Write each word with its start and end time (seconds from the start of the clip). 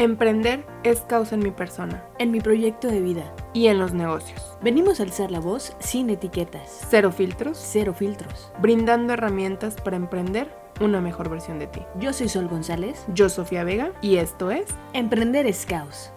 Emprender 0.00 0.64
es 0.82 1.02
causa 1.02 1.34
en 1.34 1.42
mi 1.42 1.50
persona 1.50 2.02
en 2.18 2.30
mi 2.30 2.40
proyecto 2.40 2.88
de 2.88 3.02
vida. 3.02 3.36
y 3.52 3.66
en 3.66 3.78
los 3.78 3.92
negocios. 3.92 4.56
Venimos 4.62 4.98
a 4.98 5.02
alzar 5.02 5.30
la 5.30 5.40
voz 5.40 5.76
sin 5.78 6.08
etiquetas. 6.08 6.86
Cero 6.88 7.12
filtros, 7.12 7.58
Cero 7.58 7.92
filtros. 7.92 8.50
brindando 8.62 9.12
herramientas 9.12 9.76
para 9.78 9.98
emprender 9.98 10.50
una 10.80 11.02
mejor 11.02 11.28
versión 11.28 11.58
de 11.58 11.66
ti. 11.66 11.82
Yo 11.98 12.14
soy 12.14 12.30
Sol 12.30 12.48
González. 12.48 13.04
Yo, 13.12 13.28
Sofía 13.28 13.62
Vega, 13.62 13.92
y 14.00 14.16
esto 14.16 14.50
es 14.50 14.68
Emprender 14.94 15.46
es 15.46 15.66
caos. 15.66 16.10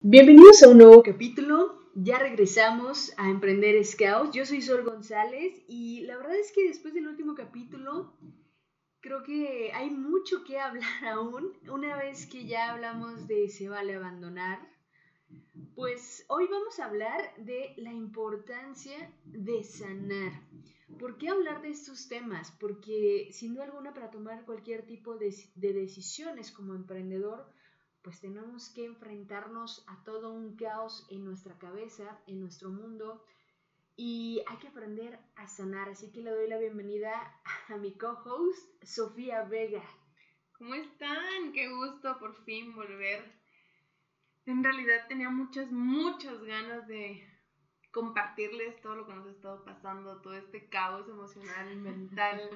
Bienvenidos 0.00 0.62
a 0.64 0.68
un 0.68 0.76
nuevo 0.76 1.02
capítulo. 1.02 1.78
Ya 1.94 2.18
regresamos 2.18 3.14
a 3.16 3.30
Emprender 3.30 3.82
Scouts. 3.82 4.36
Yo 4.36 4.44
soy 4.44 4.60
Sol 4.60 4.84
González 4.84 5.62
y 5.66 6.02
la 6.02 6.18
verdad 6.18 6.36
es 6.36 6.52
que 6.52 6.68
después 6.68 6.92
del 6.92 7.08
último 7.08 7.34
capítulo 7.34 8.12
creo 9.04 9.22
que 9.22 9.70
hay 9.74 9.90
mucho 9.90 10.44
que 10.44 10.58
hablar 10.58 11.04
aún. 11.12 11.52
Una 11.70 11.94
vez 11.96 12.26
que 12.26 12.46
ya 12.46 12.72
hablamos 12.72 13.28
de 13.28 13.50
se 13.50 13.68
vale 13.68 13.94
abandonar, 13.94 14.66
pues 15.74 16.24
hoy 16.28 16.46
vamos 16.50 16.80
a 16.80 16.86
hablar 16.86 17.20
de 17.36 17.74
la 17.76 17.92
importancia 17.92 19.12
de 19.26 19.62
sanar. 19.62 20.32
¿Por 20.98 21.18
qué 21.18 21.28
hablar 21.28 21.60
de 21.60 21.68
estos 21.68 22.08
temas? 22.08 22.50
Porque 22.58 23.28
sin 23.30 23.52
duda 23.52 23.64
alguna 23.64 23.92
para 23.92 24.10
tomar 24.10 24.46
cualquier 24.46 24.86
tipo 24.86 25.18
de, 25.18 25.34
de 25.54 25.72
decisiones 25.74 26.50
como 26.50 26.72
emprendedor, 26.74 27.52
pues 28.00 28.20
tenemos 28.20 28.70
que 28.70 28.86
enfrentarnos 28.86 29.84
a 29.86 30.02
todo 30.04 30.32
un 30.32 30.56
caos 30.56 31.06
en 31.10 31.26
nuestra 31.26 31.58
cabeza, 31.58 32.22
en 32.26 32.40
nuestro 32.40 32.70
mundo, 32.70 33.22
y 33.96 34.42
hay 34.46 34.56
que 34.58 34.68
aprender 34.68 35.18
a 35.36 35.46
sanar. 35.46 35.88
Así 35.88 36.10
que 36.12 36.20
le 36.20 36.30
doy 36.30 36.48
la 36.48 36.58
bienvenida 36.58 37.12
a 37.68 37.76
mi 37.76 37.92
co-host, 37.96 38.84
Sofía 38.84 39.42
Vega. 39.44 39.82
¿Cómo 40.58 40.74
están? 40.74 41.52
Qué 41.52 41.68
gusto 41.68 42.18
por 42.18 42.34
fin 42.44 42.74
volver. 42.74 43.24
En 44.46 44.62
realidad 44.62 45.06
tenía 45.08 45.30
muchas, 45.30 45.70
muchas 45.72 46.42
ganas 46.42 46.86
de 46.86 47.26
compartirles 47.90 48.80
todo 48.82 48.96
lo 48.96 49.06
que 49.06 49.14
nos 49.14 49.26
ha 49.26 49.30
estado 49.30 49.64
pasando, 49.64 50.20
todo 50.20 50.34
este 50.34 50.68
caos 50.68 51.08
emocional, 51.08 51.76
mental, 51.80 52.50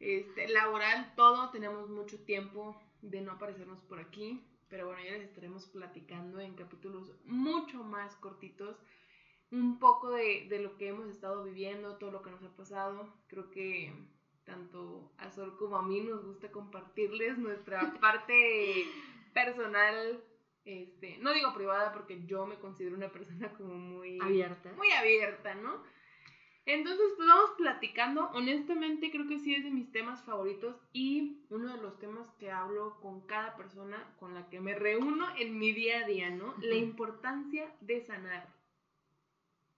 este, 0.00 0.48
laboral, 0.48 1.14
todo. 1.16 1.50
Tenemos 1.50 1.88
mucho 1.88 2.22
tiempo 2.24 2.80
de 3.00 3.20
no 3.20 3.32
aparecernos 3.32 3.80
por 3.82 4.00
aquí, 4.00 4.44
pero 4.68 4.86
bueno, 4.86 5.02
ya 5.04 5.12
les 5.12 5.28
estaremos 5.28 5.66
platicando 5.66 6.40
en 6.40 6.54
capítulos 6.54 7.10
mucho 7.24 7.82
más 7.84 8.14
cortitos 8.16 8.76
un 9.50 9.78
poco 9.78 10.10
de, 10.10 10.46
de 10.48 10.58
lo 10.60 10.76
que 10.76 10.88
hemos 10.88 11.08
estado 11.08 11.44
viviendo, 11.44 11.96
todo 11.96 12.10
lo 12.10 12.22
que 12.22 12.30
nos 12.30 12.42
ha 12.42 12.56
pasado. 12.56 13.12
Creo 13.28 13.50
que 13.50 13.92
tanto 14.44 15.12
a 15.18 15.30
Sol 15.30 15.56
como 15.56 15.76
a 15.76 15.82
mí 15.82 16.00
nos 16.00 16.24
gusta 16.24 16.50
compartirles 16.50 17.38
nuestra 17.38 17.94
parte 18.00 18.84
personal, 19.32 20.22
este, 20.64 21.18
no 21.18 21.32
digo 21.32 21.52
privada 21.54 21.92
porque 21.92 22.24
yo 22.26 22.46
me 22.46 22.56
considero 22.56 22.96
una 22.96 23.10
persona 23.10 23.52
como 23.54 23.74
muy 23.74 24.18
Abierta. 24.20 24.72
muy 24.76 24.90
abierta, 24.92 25.54
¿no? 25.54 25.82
Entonces, 26.66 27.12
pues 27.16 27.28
vamos 27.28 27.50
platicando. 27.58 28.30
Honestamente, 28.32 29.10
creo 29.10 29.28
que 29.28 29.38
sí 29.38 29.54
es 29.54 29.64
de 29.64 29.70
mis 29.70 29.92
temas 29.92 30.22
favoritos 30.24 30.74
y 30.94 31.44
uno 31.50 31.76
de 31.76 31.82
los 31.82 31.98
temas 31.98 32.30
que 32.38 32.50
hablo 32.50 32.98
con 33.02 33.20
cada 33.26 33.54
persona 33.56 34.02
con 34.18 34.32
la 34.32 34.48
que 34.48 34.60
me 34.60 34.74
reúno 34.74 35.26
en 35.36 35.58
mi 35.58 35.72
día 35.72 35.98
a 35.98 36.06
día, 36.06 36.30
¿no? 36.30 36.54
La 36.62 36.76
importancia 36.76 37.70
de 37.82 38.00
sanar. 38.00 38.48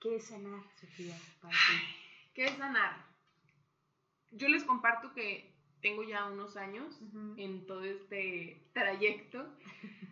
¿Qué 0.07 0.15
es 0.15 0.27
sanar, 0.27 0.63
Sofía? 0.81 1.17
Para 1.41 1.53
ti? 1.53 1.75
¿Qué 2.33 2.45
es 2.45 2.57
sanar? 2.57 2.93
Yo 4.31 4.47
les 4.47 4.63
comparto 4.63 5.13
que 5.13 5.53
tengo 5.83 6.05
ya 6.05 6.27
unos 6.27 6.57
años 6.57 7.01
Ujú. 7.03 7.35
en 7.37 7.67
todo 7.67 7.83
este 7.83 8.71
trayecto 8.73 9.53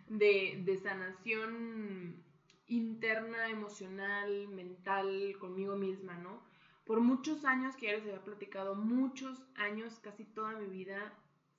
de, 0.09 0.61
de 0.65 0.77
sanación 0.79 2.21
interna, 2.67 3.49
emocional, 3.49 4.49
mental, 4.49 5.37
conmigo 5.39 5.77
misma, 5.77 6.17
¿no? 6.17 6.41
Por 6.85 6.99
muchos 6.99 7.45
años, 7.45 7.77
que 7.77 7.85
ya 7.85 7.93
les 7.93 8.01
había 8.01 8.21
platicado, 8.21 8.75
muchos 8.75 9.41
años, 9.55 9.97
casi 9.99 10.25
toda 10.25 10.57
mi 10.57 10.67
vida, 10.67 11.13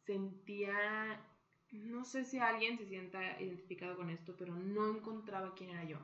sentía, 0.04 1.24
no 1.72 2.04
sé 2.04 2.26
si 2.26 2.38
alguien 2.38 2.76
se 2.76 2.86
sienta 2.86 3.40
identificado 3.40 3.96
con 3.96 4.10
esto, 4.10 4.36
pero 4.36 4.54
no 4.54 4.88
encontraba 4.88 5.54
quién 5.54 5.70
era 5.70 5.84
yo. 5.84 5.96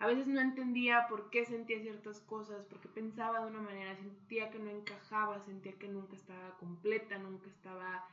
A 0.00 0.06
veces 0.06 0.26
no 0.26 0.40
entendía 0.40 1.06
por 1.08 1.30
qué 1.30 1.44
sentía 1.44 1.80
ciertas 1.80 2.20
cosas, 2.20 2.64
porque 2.64 2.88
pensaba 2.88 3.40
de 3.40 3.50
una 3.50 3.60
manera, 3.60 3.94
sentía 3.96 4.50
que 4.50 4.58
no 4.58 4.70
encajaba, 4.70 5.40
sentía 5.40 5.78
que 5.78 5.88
nunca 5.88 6.16
estaba 6.16 6.56
completa, 6.56 7.18
nunca 7.18 7.48
estaba 7.48 8.08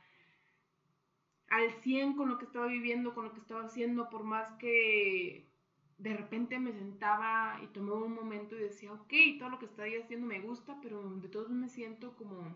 al 1.48 1.70
100 1.82 2.14
con 2.14 2.28
lo 2.28 2.38
que 2.38 2.44
estaba 2.44 2.66
viviendo, 2.66 3.14
con 3.14 3.24
lo 3.24 3.32
que 3.32 3.40
estaba 3.40 3.64
haciendo, 3.64 4.10
por 4.10 4.22
más 4.22 4.52
que 4.58 5.48
de 5.96 6.14
repente 6.14 6.58
me 6.58 6.72
sentaba 6.72 7.58
y 7.62 7.66
tomaba 7.68 8.04
un 8.04 8.14
momento 8.14 8.54
y 8.54 8.60
decía, 8.60 8.92
ok, 8.92 9.12
todo 9.38 9.48
lo 9.48 9.58
que 9.58 9.64
estoy 9.64 9.96
haciendo 9.96 10.26
me 10.26 10.40
gusta, 10.40 10.78
pero 10.82 11.02
de 11.16 11.28
todos 11.28 11.48
me 11.48 11.68
siento 11.68 12.14
como, 12.16 12.54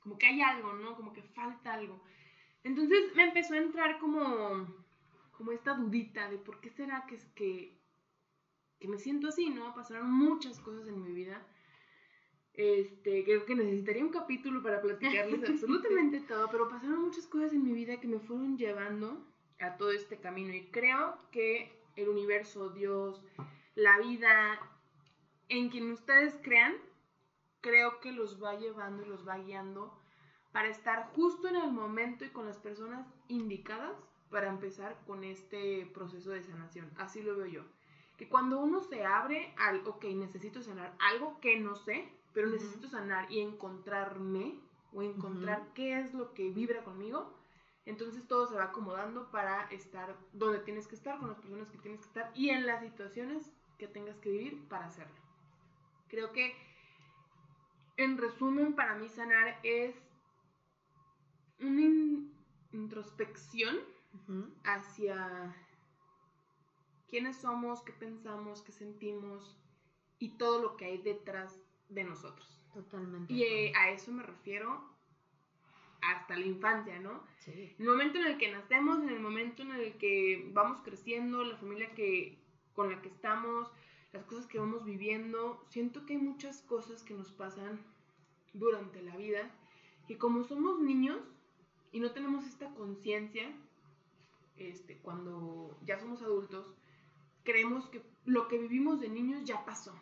como 0.00 0.16
que 0.16 0.26
hay 0.26 0.40
algo, 0.40 0.72
¿no? 0.74 0.96
Como 0.96 1.12
que 1.12 1.22
falta 1.22 1.74
algo. 1.74 2.00
Entonces 2.62 3.14
me 3.16 3.24
empezó 3.24 3.54
a 3.54 3.58
entrar 3.58 3.98
como, 3.98 4.66
como 5.32 5.52
esta 5.52 5.74
dudita 5.74 6.30
de 6.30 6.38
por 6.38 6.60
qué 6.60 6.70
será 6.70 7.04
que 7.06 7.16
es 7.16 7.26
que, 7.34 7.77
que 8.78 8.88
me 8.88 8.98
siento 8.98 9.28
así, 9.28 9.50
¿no? 9.50 9.74
Pasaron 9.74 10.10
muchas 10.10 10.60
cosas 10.60 10.88
en 10.88 11.02
mi 11.02 11.12
vida. 11.12 11.42
Este, 12.54 13.24
creo 13.24 13.44
que 13.44 13.54
necesitaría 13.54 14.04
un 14.04 14.10
capítulo 14.10 14.62
para 14.62 14.80
platicarles 14.80 15.42
absolutamente 15.48 16.20
todo, 16.20 16.48
pero 16.50 16.68
pasaron 16.68 17.02
muchas 17.02 17.26
cosas 17.26 17.52
en 17.52 17.64
mi 17.64 17.72
vida 17.72 18.00
que 18.00 18.08
me 18.08 18.18
fueron 18.18 18.58
llevando 18.58 19.24
a 19.60 19.76
todo 19.76 19.90
este 19.90 20.18
camino 20.18 20.54
y 20.54 20.70
creo 20.70 21.18
que 21.30 21.72
el 21.96 22.08
universo, 22.08 22.70
Dios, 22.70 23.22
la 23.74 23.98
vida, 23.98 24.58
en 25.48 25.68
quien 25.68 25.90
ustedes 25.90 26.38
crean, 26.42 26.74
creo 27.60 28.00
que 28.00 28.12
los 28.12 28.42
va 28.42 28.58
llevando 28.58 29.04
y 29.04 29.08
los 29.08 29.26
va 29.26 29.38
guiando 29.38 29.96
para 30.52 30.68
estar 30.68 31.10
justo 31.14 31.48
en 31.48 31.56
el 31.56 31.72
momento 31.72 32.24
y 32.24 32.30
con 32.30 32.46
las 32.46 32.58
personas 32.58 33.06
indicadas 33.28 33.96
para 34.30 34.48
empezar 34.48 34.96
con 35.06 35.24
este 35.24 35.86
proceso 35.94 36.30
de 36.30 36.42
sanación. 36.42 36.90
Así 36.96 37.22
lo 37.22 37.36
veo 37.36 37.46
yo. 37.46 37.64
Que 38.18 38.28
cuando 38.28 38.58
uno 38.60 38.80
se 38.80 39.06
abre 39.06 39.54
al, 39.56 39.86
ok, 39.86 40.04
necesito 40.06 40.60
sanar 40.60 40.94
algo 40.98 41.40
que 41.40 41.58
no 41.58 41.76
sé, 41.76 42.12
pero 42.34 42.48
necesito 42.48 42.88
sanar 42.88 43.30
y 43.30 43.40
encontrarme 43.40 44.60
o 44.92 45.02
encontrar 45.02 45.72
qué 45.72 46.00
es 46.00 46.12
lo 46.14 46.34
que 46.34 46.50
vibra 46.50 46.82
conmigo, 46.82 47.32
entonces 47.86 48.26
todo 48.26 48.46
se 48.46 48.56
va 48.56 48.64
acomodando 48.64 49.30
para 49.30 49.70
estar 49.70 50.16
donde 50.32 50.58
tienes 50.58 50.86
que 50.88 50.96
estar, 50.96 51.18
con 51.18 51.28
las 51.28 51.38
personas 51.38 51.70
que 51.70 51.78
tienes 51.78 52.00
que 52.00 52.06
estar 52.06 52.30
y 52.34 52.50
en 52.50 52.66
las 52.66 52.80
situaciones 52.82 53.50
que 53.78 53.86
tengas 53.86 54.18
que 54.18 54.30
vivir 54.30 54.68
para 54.68 54.86
hacerlo. 54.86 55.16
Creo 56.08 56.32
que, 56.32 56.54
en 57.96 58.18
resumen, 58.18 58.74
para 58.74 58.96
mí 58.96 59.08
sanar 59.08 59.58
es 59.62 59.94
una 61.60 61.80
in- 61.80 62.34
introspección 62.72 63.78
hacia 64.64 65.54
quiénes 67.08 67.38
somos, 67.38 67.82
qué 67.82 67.92
pensamos, 67.92 68.62
qué 68.62 68.72
sentimos 68.72 69.56
y 70.18 70.36
todo 70.36 70.60
lo 70.60 70.76
que 70.76 70.86
hay 70.86 70.98
detrás 70.98 71.60
de 71.88 72.04
nosotros. 72.04 72.62
Totalmente. 72.72 73.32
Y 73.32 73.42
eh, 73.42 73.72
a 73.76 73.90
eso 73.90 74.12
me 74.12 74.22
refiero 74.22 74.96
hasta 76.02 76.36
la 76.36 76.46
infancia, 76.46 76.98
¿no? 77.00 77.24
Sí. 77.38 77.74
El 77.78 77.86
momento 77.86 78.18
en 78.18 78.26
el 78.26 78.38
que 78.38 78.52
nacemos, 78.52 79.02
en 79.02 79.08
el 79.08 79.20
momento 79.20 79.62
en 79.62 79.72
el 79.72 79.96
que 79.98 80.50
vamos 80.52 80.80
creciendo, 80.82 81.42
la 81.44 81.56
familia 81.56 81.94
que, 81.94 82.38
con 82.74 82.90
la 82.90 83.02
que 83.02 83.08
estamos, 83.08 83.68
las 84.12 84.24
cosas 84.24 84.46
que 84.46 84.58
vamos 84.58 84.84
viviendo, 84.84 85.64
siento 85.68 86.06
que 86.06 86.14
hay 86.14 86.20
muchas 86.20 86.62
cosas 86.62 87.02
que 87.02 87.14
nos 87.14 87.32
pasan 87.32 87.80
durante 88.52 89.02
la 89.02 89.16
vida 89.16 89.50
y 90.08 90.16
como 90.16 90.44
somos 90.44 90.80
niños 90.80 91.20
y 91.92 92.00
no 92.00 92.12
tenemos 92.12 92.46
esta 92.46 92.72
conciencia, 92.74 93.50
este, 94.56 94.98
cuando 94.98 95.78
ya 95.84 95.98
somos 95.98 96.22
adultos, 96.22 96.74
creemos 97.44 97.86
que 97.88 98.02
lo 98.24 98.48
que 98.48 98.58
vivimos 98.58 99.00
de 99.00 99.08
niños 99.08 99.44
ya 99.44 99.64
pasó. 99.64 99.94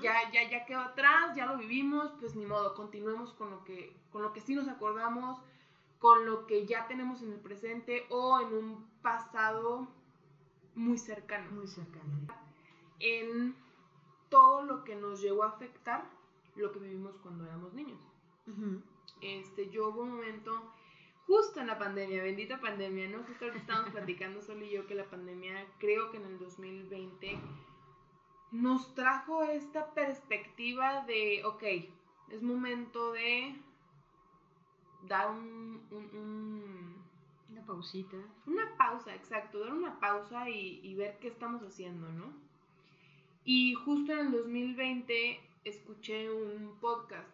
Ya, 0.00 0.30
ya, 0.30 0.48
ya 0.48 0.64
quedó 0.66 0.78
atrás, 0.80 1.34
ya 1.34 1.46
lo 1.46 1.58
vivimos, 1.58 2.12
pues 2.20 2.36
ni 2.36 2.46
modo, 2.46 2.74
continuemos 2.74 3.32
con 3.32 3.50
lo 3.50 3.64
que, 3.64 3.92
con 4.12 4.22
lo 4.22 4.32
que 4.32 4.40
sí 4.40 4.54
nos 4.54 4.68
acordamos, 4.68 5.40
con 5.98 6.24
lo 6.26 6.46
que 6.46 6.64
ya 6.64 6.86
tenemos 6.86 7.22
en 7.22 7.32
el 7.32 7.40
presente 7.40 8.06
o 8.08 8.40
en 8.40 8.54
un 8.54 8.86
pasado 9.02 9.88
muy 10.76 10.96
cercano, 10.96 11.50
Muy 11.50 11.66
cercano. 11.66 12.28
en 13.00 13.56
todo 14.28 14.62
lo 14.62 14.84
que 14.84 14.94
nos 14.94 15.20
llegó 15.20 15.42
a 15.42 15.48
afectar 15.48 16.08
lo 16.54 16.70
que 16.70 16.78
vivimos 16.78 17.16
cuando 17.16 17.44
éramos 17.44 17.72
niños. 17.74 18.00
Este, 19.20 19.68
yo 19.70 19.88
hubo 19.88 20.02
un 20.02 20.10
momento, 20.16 20.72
justo 21.28 21.60
en 21.60 21.68
la 21.68 21.78
pandemia, 21.78 22.22
bendita 22.24 22.60
pandemia, 22.60 23.08
¿no? 23.08 23.22
Justo 23.22 23.44
ahorita 23.44 23.60
estábamos 23.60 23.90
platicando 23.92 24.42
Sol 24.42 24.62
y 24.64 24.70
yo 24.70 24.86
que 24.88 24.96
la 24.96 25.04
pandemia, 25.04 25.64
creo 25.78 26.10
que 26.10 26.16
en 26.16 26.24
el 26.24 26.38
2020, 26.38 27.38
nos 28.50 28.94
trajo 28.94 29.44
esta 29.44 29.92
perspectiva 29.94 31.04
de, 31.06 31.42
ok, 31.44 31.62
es 32.30 32.42
momento 32.42 33.12
de 33.12 33.54
dar 35.06 35.30
un, 35.30 35.86
un- 35.90 36.10
un- 36.18 36.94
Una 37.50 37.64
pausita. 37.64 38.16
una 38.46 38.76
pausa, 38.76 39.14
exacto, 39.14 39.60
dar 39.60 39.72
una 39.72 40.00
pausa 40.00 40.48
y, 40.48 40.80
y 40.82 40.94
ver 40.94 41.18
qué 41.20 41.28
estamos 41.28 41.62
haciendo, 41.62 42.08
¿no? 42.12 42.32
Y 43.44 43.74
justo 43.74 44.12
en 44.12 44.18
el 44.18 44.32
2020 44.32 45.40
escuché 45.64 46.30
un 46.30 46.78
podcast 46.80 47.28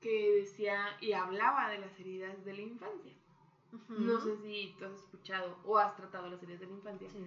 que 0.00 0.40
decía 0.40 0.96
y 1.00 1.12
hablaba 1.12 1.68
de 1.70 1.78
las 1.78 1.98
heridas 2.00 2.44
de 2.44 2.54
la 2.54 2.62
infancia. 2.62 3.12
No 3.88 4.20
sé 4.20 4.36
si 4.38 4.74
tú 4.78 4.86
has 4.86 4.92
escuchado 4.94 5.56
o 5.64 5.78
has 5.78 5.94
tratado 5.96 6.28
las 6.28 6.42
heridas 6.42 6.60
de 6.60 6.66
la 6.66 6.72
infancia. 6.72 7.08
Sí. 7.10 7.18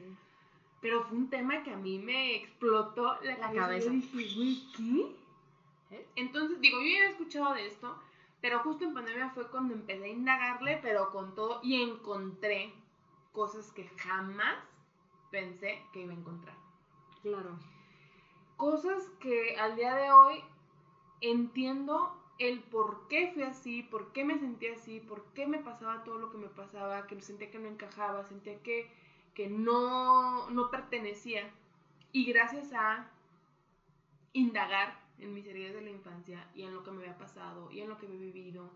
Pero 0.82 1.04
fue 1.06 1.18
un 1.18 1.30
tema 1.30 1.64
que 1.64 1.72
a 1.72 1.78
mí 1.78 1.98
me 2.00 2.36
explotó 2.36 3.16
la, 3.22 3.38
La 3.38 3.54
cabeza. 3.54 3.90
dije, 3.90 4.36
güey, 4.36 4.64
¿qué? 4.76 5.16
¿Eh? 5.96 6.08
Entonces, 6.18 6.60
digo, 6.60 6.80
yo 6.80 6.88
ya 6.88 6.96
había 6.98 7.10
escuchado 7.12 7.54
de 7.54 7.68
esto, 7.68 7.98
pero 8.42 8.60
justo 8.60 8.84
en 8.84 8.94
pandemia 8.94 9.30
fue 9.30 9.50
cuando 9.50 9.74
empecé 9.74 10.04
a 10.04 10.10
indagarle, 10.10 10.80
pero 10.82 11.12
con 11.12 11.34
todo, 11.36 11.62
y 11.64 11.82
encontré 11.82 12.74
cosas 13.32 13.72
que 13.72 13.88
jamás 13.98 14.58
pensé 15.32 15.82
que 15.94 16.02
iba 16.02 16.12
a 16.12 16.18
encontrar. 16.18 16.56
Claro. 17.22 17.58
Cosas 18.58 19.08
que 19.22 19.56
al 19.56 19.78
día 19.78 19.96
de 19.96 20.12
hoy 20.12 20.44
entiendo 21.22 22.22
el 22.40 22.62
por 22.62 23.08
qué 23.08 23.32
fui 23.34 23.44
así, 23.44 23.84
por 23.84 24.12
qué 24.12 24.24
me 24.24 24.38
sentía 24.38 24.74
así, 24.74 25.00
por 25.00 25.24
qué 25.34 25.48
me 25.48 25.60
pasaba 25.60 26.04
todo 26.04 26.18
lo 26.18 26.32
que 26.32 26.38
me 26.38 26.48
pasaba, 26.48 27.08
que 27.08 27.20
sentía 27.22 27.52
que 27.52 27.60
no 27.60 27.68
encajaba, 27.68 28.24
sentía 28.24 28.62
que, 28.62 28.90
que 29.34 29.50
no, 29.50 30.50
no 30.50 30.72
pertenecía. 30.72 31.50
Y 32.12 32.26
gracias 32.26 32.74
a 32.74 33.10
indagar 34.34 35.00
en 35.20 35.34
mis 35.34 35.46
heridas 35.46 35.74
de 35.74 35.82
la 35.82 35.92
infancia 35.92 36.48
y 36.56 36.64
en 36.64 36.74
lo 36.74 36.84
que 36.84 36.92
me 36.92 37.04
había 37.04 37.18
pasado 37.18 37.72
y 37.72 37.82
en 37.82 37.90
lo 37.90 37.98
que 37.98 38.08
me 38.08 38.16
he 38.16 38.32
vivido, 38.32 38.70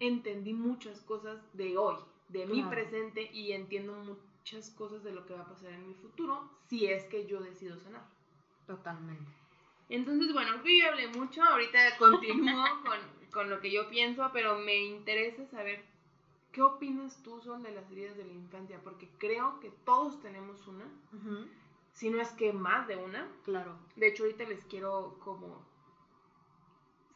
entendí 0.00 0.52
muchas 0.52 1.00
cosas 1.02 1.40
de 1.54 1.76
hoy, 1.78 1.96
de 2.28 2.46
mi 2.46 2.62
presente 2.64 3.30
y 3.32 3.52
entiendo 3.52 3.94
muchas 3.94 4.70
cosas 4.70 5.02
de 5.02 5.12
lo 5.12 5.24
que 5.26 5.34
va 5.34 5.42
a 5.42 5.48
pasar 5.48 5.72
en 5.72 5.88
mi 5.88 5.94
futuro 5.94 6.48
si 6.68 6.86
es 6.86 7.04
que 7.04 7.26
yo 7.26 7.40
decido 7.40 7.78
sanar. 7.78 8.06
Totalmente. 8.66 9.37
Entonces, 9.88 10.32
bueno, 10.32 10.62
yo 10.64 10.88
hablé 10.88 11.08
mucho, 11.08 11.42
ahorita 11.42 11.96
continúo 11.96 12.64
con, 12.84 12.98
con 13.30 13.50
lo 13.50 13.60
que 13.60 13.70
yo 13.70 13.88
pienso, 13.88 14.28
pero 14.32 14.58
me 14.58 14.76
interesa 14.76 15.46
saber 15.46 15.84
qué 16.52 16.62
opinas 16.62 17.22
tú 17.22 17.40
Sol 17.40 17.62
de 17.62 17.72
las 17.72 17.90
heridas 17.90 18.16
de 18.16 18.24
la 18.24 18.32
infancia, 18.32 18.80
porque 18.82 19.08
creo 19.18 19.60
que 19.60 19.70
todos 19.84 20.20
tenemos 20.20 20.66
una, 20.66 20.84
si 21.92 22.10
no 22.10 22.20
es 22.20 22.30
que 22.32 22.52
más 22.52 22.86
de 22.86 22.96
una. 22.96 23.28
Claro. 23.44 23.78
De 23.96 24.08
hecho, 24.08 24.24
ahorita 24.24 24.44
les 24.44 24.64
quiero 24.64 25.18
como 25.24 25.66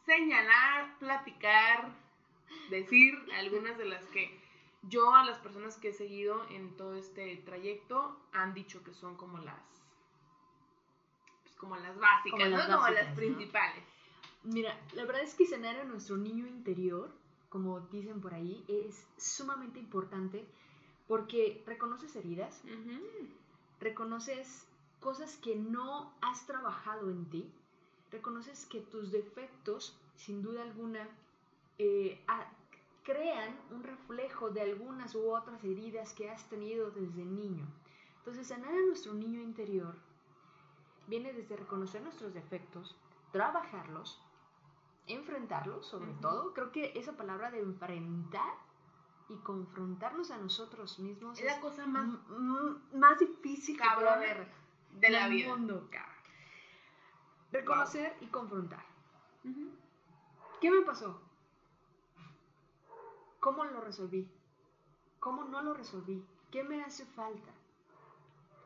señalar, 0.06 0.98
platicar, 0.98 1.90
decir 2.70 3.14
algunas 3.36 3.78
de 3.78 3.84
las 3.84 4.04
que 4.06 4.40
yo 4.82 5.14
a 5.14 5.24
las 5.24 5.38
personas 5.38 5.76
que 5.76 5.90
he 5.90 5.92
seguido 5.92 6.44
en 6.50 6.76
todo 6.76 6.96
este 6.96 7.36
trayecto 7.36 8.19
han 8.32 8.52
dicho 8.54 8.82
que 8.82 8.92
son 8.92 9.16
como 9.16 9.38
las 9.38 9.81
como 11.62 11.76
las 11.76 11.96
básicas, 11.96 12.40
Como 12.40 12.56
¿no? 12.56 12.90
las 12.90 13.14
principales. 13.14 13.84
Mira, 14.42 14.76
la 14.94 15.04
verdad 15.04 15.22
es 15.22 15.34
que 15.36 15.46
sanar 15.46 15.76
a 15.76 15.84
nuestro 15.84 16.16
niño 16.16 16.44
interior, 16.48 17.08
como 17.48 17.78
dicen 17.82 18.20
por 18.20 18.34
ahí, 18.34 18.64
es 18.66 19.06
sumamente 19.16 19.78
importante 19.78 20.44
porque 21.06 21.62
reconoces 21.64 22.16
heridas, 22.16 22.62
reconoces 23.80 24.66
cosas 25.00 25.36
que 25.36 25.54
no 25.54 26.12
has 26.20 26.44
trabajado 26.46 27.10
en 27.10 27.26
ti, 27.26 27.48
reconoces 28.10 28.66
que 28.66 28.80
tus 28.80 29.12
defectos, 29.12 29.96
sin 30.16 30.42
duda 30.42 30.62
alguna, 30.62 31.08
eh, 31.78 32.20
a- 32.26 32.50
crean 33.04 33.56
un 33.70 33.84
reflejo 33.84 34.50
de 34.50 34.62
algunas 34.62 35.14
u 35.14 35.30
otras 35.30 35.62
heridas 35.62 36.12
que 36.12 36.28
has 36.28 36.48
tenido 36.48 36.90
desde 36.90 37.24
niño. 37.24 37.64
Entonces, 38.18 38.48
sanar 38.48 38.72
a 38.72 38.86
nuestro 38.86 39.14
niño 39.14 39.40
interior 39.40 39.94
viene 41.06 41.32
desde 41.32 41.56
reconocer 41.56 42.02
nuestros 42.02 42.34
defectos, 42.34 42.96
trabajarlos, 43.32 44.20
enfrentarlos 45.06 45.87
sobre 45.87 46.10
Ujú. 46.12 46.20
todo. 46.20 46.54
Creo 46.54 46.72
que 46.72 46.93
esa 46.94 47.12
palabra 47.16 47.50
de 47.50 47.60
enfrentar 47.60 48.54
y 49.28 49.37
confrontarnos 49.38 50.31
a 50.31 50.38
nosotros 50.38 50.99
mismos 50.99 51.38
Es 51.38 51.44
la 51.46 51.60
cosa 51.60 51.87
más 51.87 52.08
más 52.93 53.19
difícil 53.19 53.76
que 53.76 53.82
puede 53.82 53.94
cabrona 53.94 54.12
haber 54.14 54.46
de 54.93 55.10
la 55.10 55.28
vida. 55.28 55.49
mundo, 55.49 55.88
cabrón. 55.90 56.12
Reconocer 57.50 58.16
y 58.20 58.26
confrontar. 58.26 58.84
Ujú. 59.44 59.70
¿Qué 60.60 60.70
me 60.70 60.82
pasó? 60.82 61.20
¿Cómo 63.40 63.64
lo 63.64 63.81
resolví? 63.81 64.28
¿Cómo 65.19 65.44
no 65.44 65.62
lo 65.62 65.75
resolví? 65.75 66.25
¿Qué 66.50 66.62
me 66.62 66.82
hace 66.82 67.05
falta? 67.06 67.52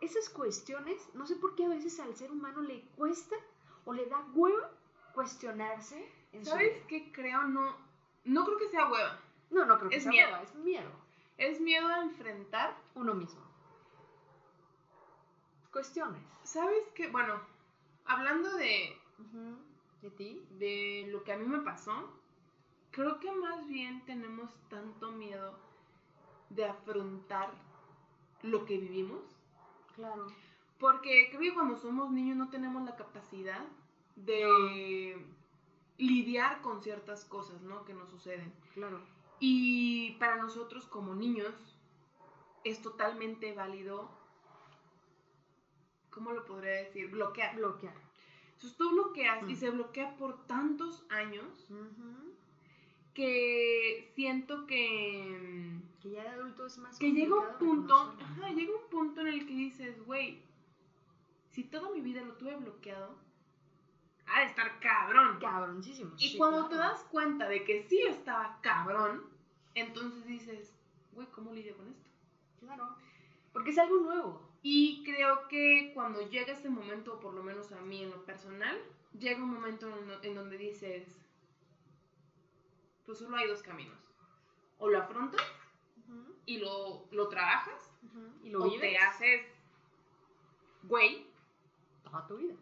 Esas 0.00 0.28
cuestiones, 0.28 1.08
no 1.14 1.26
sé 1.26 1.36
por 1.36 1.54
qué 1.54 1.64
a 1.64 1.68
veces 1.68 1.98
al 2.00 2.14
ser 2.14 2.30
humano 2.30 2.60
le 2.62 2.82
cuesta 2.96 3.36
o 3.84 3.92
le 3.92 4.06
da 4.06 4.24
hueva 4.34 4.70
cuestionarse 5.14 6.06
en 6.32 6.44
su 6.44 6.50
¿Sabes 6.50 6.82
qué 6.88 7.10
creo? 7.12 7.42
No, 7.44 7.76
no 8.24 8.44
creo 8.44 8.58
que 8.58 8.68
sea 8.68 8.90
hueva. 8.90 9.18
No, 9.50 9.64
no 9.64 9.78
creo 9.78 9.90
que 9.90 9.96
Es 9.96 10.02
sea 10.02 10.12
miedo. 10.12 10.28
hueva, 10.28 10.42
es 10.42 10.54
miedo. 10.56 10.90
Es 11.38 11.60
miedo 11.60 11.86
a 11.88 12.02
enfrentar. 12.02 12.76
Uno 12.94 13.14
mismo. 13.14 13.40
Cuestiones. 15.72 16.22
¿Sabes 16.42 16.86
qué? 16.94 17.08
Bueno, 17.08 17.40
hablando 18.06 18.50
de. 18.56 18.96
¿De 20.02 20.10
ti? 20.10 20.46
de 20.50 21.06
lo 21.10 21.24
que 21.24 21.32
a 21.32 21.36
mí 21.38 21.46
me 21.46 21.60
pasó, 21.60 22.10
creo 22.90 23.18
que 23.18 23.30
más 23.32 23.66
bien 23.66 24.04
tenemos 24.04 24.50
tanto 24.68 25.10
miedo 25.12 25.58
de 26.50 26.64
afrontar 26.66 27.50
lo 28.42 28.64
que 28.66 28.76
vivimos. 28.78 29.22
Claro. 29.96 30.26
Porque 30.78 31.28
creo 31.30 31.40
que 31.40 31.54
cuando 31.54 31.76
somos 31.76 32.10
niños 32.10 32.36
no 32.36 32.48
tenemos 32.50 32.84
la 32.84 32.94
capacidad 32.96 33.64
de 34.14 35.16
lidiar 35.98 36.60
con 36.60 36.82
ciertas 36.82 37.24
cosas, 37.24 37.62
¿no? 37.62 37.84
Que 37.84 37.94
nos 37.94 38.08
suceden. 38.10 38.52
Claro. 38.74 39.00
Y 39.40 40.12
para 40.12 40.36
nosotros 40.36 40.86
como 40.86 41.14
niños 41.14 41.54
es 42.64 42.80
totalmente 42.82 43.52
válido, 43.54 44.10
¿cómo 46.10 46.32
lo 46.32 46.44
podría 46.44 46.72
decir? 46.82 47.10
Bloquear. 47.10 47.56
Bloquear. 47.56 47.94
Entonces 48.54 48.76
tú 48.76 48.90
bloqueas 48.90 49.42
y 49.48 49.52
Mm. 49.52 49.56
se 49.56 49.70
bloquea 49.70 50.16
por 50.16 50.46
tantos 50.46 51.04
años 51.10 51.66
Ujú. 51.70 52.25
Que 53.16 54.12
siento 54.14 54.66
que, 54.66 55.80
Que 56.02 56.10
ya 56.10 56.22
de 56.22 56.28
adulto 56.28 56.66
es 56.66 56.76
más 56.76 56.98
que 56.98 57.12
llega 57.12 57.34
un 57.34 57.58
punto, 57.58 58.14
ajá, 58.20 58.50
llega 58.50 58.72
un 58.76 58.90
punto 58.90 59.22
en 59.22 59.28
el 59.28 59.46
que 59.46 59.54
dices, 59.54 60.04
güey, 60.04 60.42
si 61.50 61.64
toda 61.64 61.90
mi 61.90 62.02
vida 62.02 62.20
lo 62.20 62.34
tuve 62.34 62.54
bloqueado, 62.56 63.16
ha 64.26 64.40
de 64.40 64.46
estar 64.46 64.78
cabrón. 64.80 65.38
Cabroncísimo. 65.40 66.12
Y 66.18 66.28
sí, 66.28 66.36
cuando 66.36 66.68
te 66.68 66.76
das 66.76 67.04
cuenta 67.04 67.48
de 67.48 67.64
que 67.64 67.84
sí 67.88 68.02
estaba 68.02 68.60
cabrón, 68.60 69.22
entonces 69.74 70.26
dices, 70.26 70.74
güey, 71.12 71.26
¿cómo 71.28 71.54
lidio 71.54 71.74
con 71.78 71.88
esto? 71.88 72.10
Claro. 72.60 72.96
Porque 73.54 73.70
es 73.70 73.78
algo 73.78 73.96
nuevo. 74.00 74.42
Y 74.62 75.02
creo 75.04 75.48
que 75.48 75.92
cuando 75.94 76.28
llega 76.28 76.52
ese 76.52 76.68
momento, 76.68 77.18
por 77.20 77.32
lo 77.32 77.42
menos 77.42 77.72
a 77.72 77.80
mí 77.80 78.02
en 78.02 78.10
lo 78.10 78.22
personal, 78.26 78.76
llega 79.18 79.42
un 79.42 79.54
momento 79.54 79.88
en, 79.88 80.28
en 80.28 80.34
donde 80.34 80.58
dices, 80.58 81.25
pues 83.06 83.18
solo 83.18 83.36
hay 83.36 83.48
dos 83.48 83.62
caminos. 83.62 83.98
O 84.78 84.88
lo 84.88 84.98
afrontas 84.98 85.40
y 86.44 86.58
lo, 86.58 87.06
lo 87.10 87.28
trabajas, 87.28 87.90
Y 88.42 88.50
lo 88.50 88.60
o 88.60 88.64
vives 88.64 88.80
te 88.80 88.98
haces, 88.98 89.46
güey, 90.84 91.26
toda 92.04 92.26
tu 92.26 92.36
vida. 92.36 92.54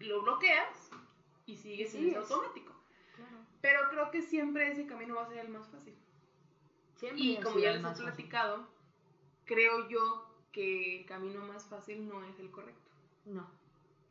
lo 0.00 0.22
bloqueas 0.22 0.90
y 1.46 1.56
sigues 1.56 1.94
en 1.94 2.00
ese 2.06 2.10
sigues. 2.10 2.30
automático. 2.30 2.72
Claro. 3.16 3.36
Pero 3.60 3.80
creo 3.90 4.10
que 4.10 4.22
siempre 4.22 4.70
ese 4.70 4.86
camino 4.86 5.16
va 5.16 5.22
a 5.24 5.28
ser 5.28 5.38
el 5.38 5.48
más 5.48 5.68
fácil. 5.68 5.94
Siempre 6.96 7.20
Y 7.22 7.40
como 7.40 7.58
ya 7.58 7.72
les 7.72 7.80
he 7.80 7.82
fácil. 7.82 8.04
platicado, 8.04 8.68
creo 9.44 9.88
yo 9.88 10.26
que 10.52 11.00
el 11.00 11.06
camino 11.06 11.40
más 11.44 11.66
fácil 11.66 12.08
no 12.08 12.24
es 12.24 12.38
el 12.38 12.50
correcto. 12.50 12.90
No. 13.24 13.48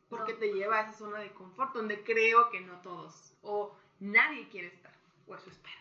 Porque 0.08 0.34
No. 0.34 0.38
te 0.38 0.52
lleva 0.54 0.78
a 0.78 0.82
esa 0.82 0.92
zona 0.92 1.18
de 1.18 1.32
confort 1.32 1.74
donde 1.74 2.02
creo 2.04 2.50
que 2.50 2.60
no 2.60 2.80
todos 2.82 3.34
o 3.42 3.76
nadie 4.00 4.48
quiere 4.48 4.68
estar. 4.68 4.96
O 5.28 5.34
eso 5.34 5.50
espero. 5.50 5.76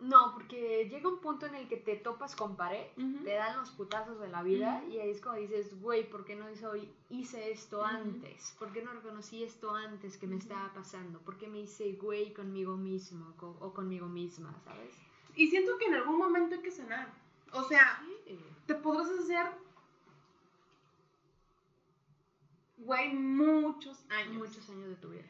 No, 0.00 0.32
porque 0.34 0.88
llega 0.90 1.08
un 1.08 1.20
punto 1.20 1.46
en 1.46 1.54
el 1.54 1.68
que 1.68 1.76
te 1.76 1.94
topas 1.94 2.34
con 2.34 2.56
pared, 2.56 2.88
te 3.22 3.34
dan 3.34 3.56
los 3.56 3.70
putazos 3.70 4.18
de 4.18 4.26
la 4.26 4.42
vida 4.42 4.82
y 4.90 4.98
ahí 4.98 5.10
es 5.10 5.20
como 5.20 5.36
dices, 5.36 5.80
güey, 5.80 6.10
¿por 6.10 6.24
qué 6.24 6.34
no 6.34 6.50
hice, 6.50 6.66
hoy- 6.66 6.92
hice 7.08 7.52
esto 7.52 7.84
antes? 7.84 8.56
¿Por 8.58 8.72
qué 8.72 8.82
no 8.82 8.92
reconocí 8.92 9.44
esto 9.44 9.72
antes 9.76 10.18
que 10.18 10.26
me 10.26 10.34
estaba 10.36 10.72
pasando? 10.74 11.20
¿Por 11.20 11.38
qué 11.38 11.46
me 11.46 11.60
hice 11.60 11.92
güey 11.92 12.32
conmigo 12.34 12.76
mismo 12.76 13.32
co- 13.36 13.56
o 13.60 13.72
conmigo 13.72 14.08
misma, 14.08 14.52
sabes? 14.64 14.92
Y 15.36 15.46
siento 15.46 15.78
que 15.78 15.84
en 15.86 15.94
algún 15.94 16.18
momento 16.18 16.56
hay 16.56 16.62
que 16.62 16.72
sanar. 16.72 17.08
O 17.52 17.62
sea, 17.62 18.02
Sí. 18.26 18.36
te 18.66 18.74
podrás 18.74 19.08
hacer, 19.08 19.46
güey, 22.78 23.12
muchos 23.14 24.04
años. 24.10 24.34
Muchos 24.34 24.68
años 24.68 24.88
de 24.88 24.96
tu 24.96 25.10
vida. 25.10 25.22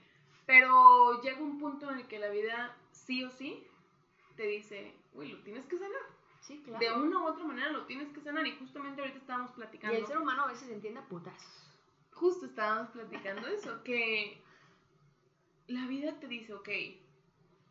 Pero 0.46 1.20
llega 1.22 1.40
un 1.42 1.58
punto 1.58 1.90
en 1.90 1.98
el 1.98 2.06
que 2.06 2.18
la 2.18 2.30
vida 2.30 2.74
sí 3.06 3.24
o 3.24 3.30
sí 3.30 3.66
te 4.36 4.46
dice, 4.46 4.94
uy, 5.14 5.28
lo 5.28 5.38
tienes 5.42 5.66
que 5.66 5.76
sanar. 5.76 6.02
Sí, 6.40 6.60
claro. 6.64 6.78
De 6.80 6.92
una 6.92 7.18
u 7.20 7.26
otra 7.26 7.44
manera 7.44 7.70
lo 7.70 7.86
tienes 7.86 8.12
que 8.12 8.20
sanar. 8.20 8.46
Y 8.46 8.56
justamente 8.56 9.00
ahorita 9.00 9.18
estábamos 9.18 9.50
y 9.52 9.54
platicando. 9.54 9.96
el 9.96 10.06
ser 10.06 10.18
humano 10.18 10.42
a 10.42 10.48
veces 10.48 10.68
entiende 10.70 11.00
a 11.00 11.06
putazos. 11.06 11.68
Justo 12.12 12.46
estábamos 12.46 12.90
platicando 12.90 13.46
eso, 13.48 13.82
que 13.84 14.40
la 15.68 15.86
vida 15.86 16.18
te 16.18 16.28
dice, 16.28 16.52
ok, 16.54 16.68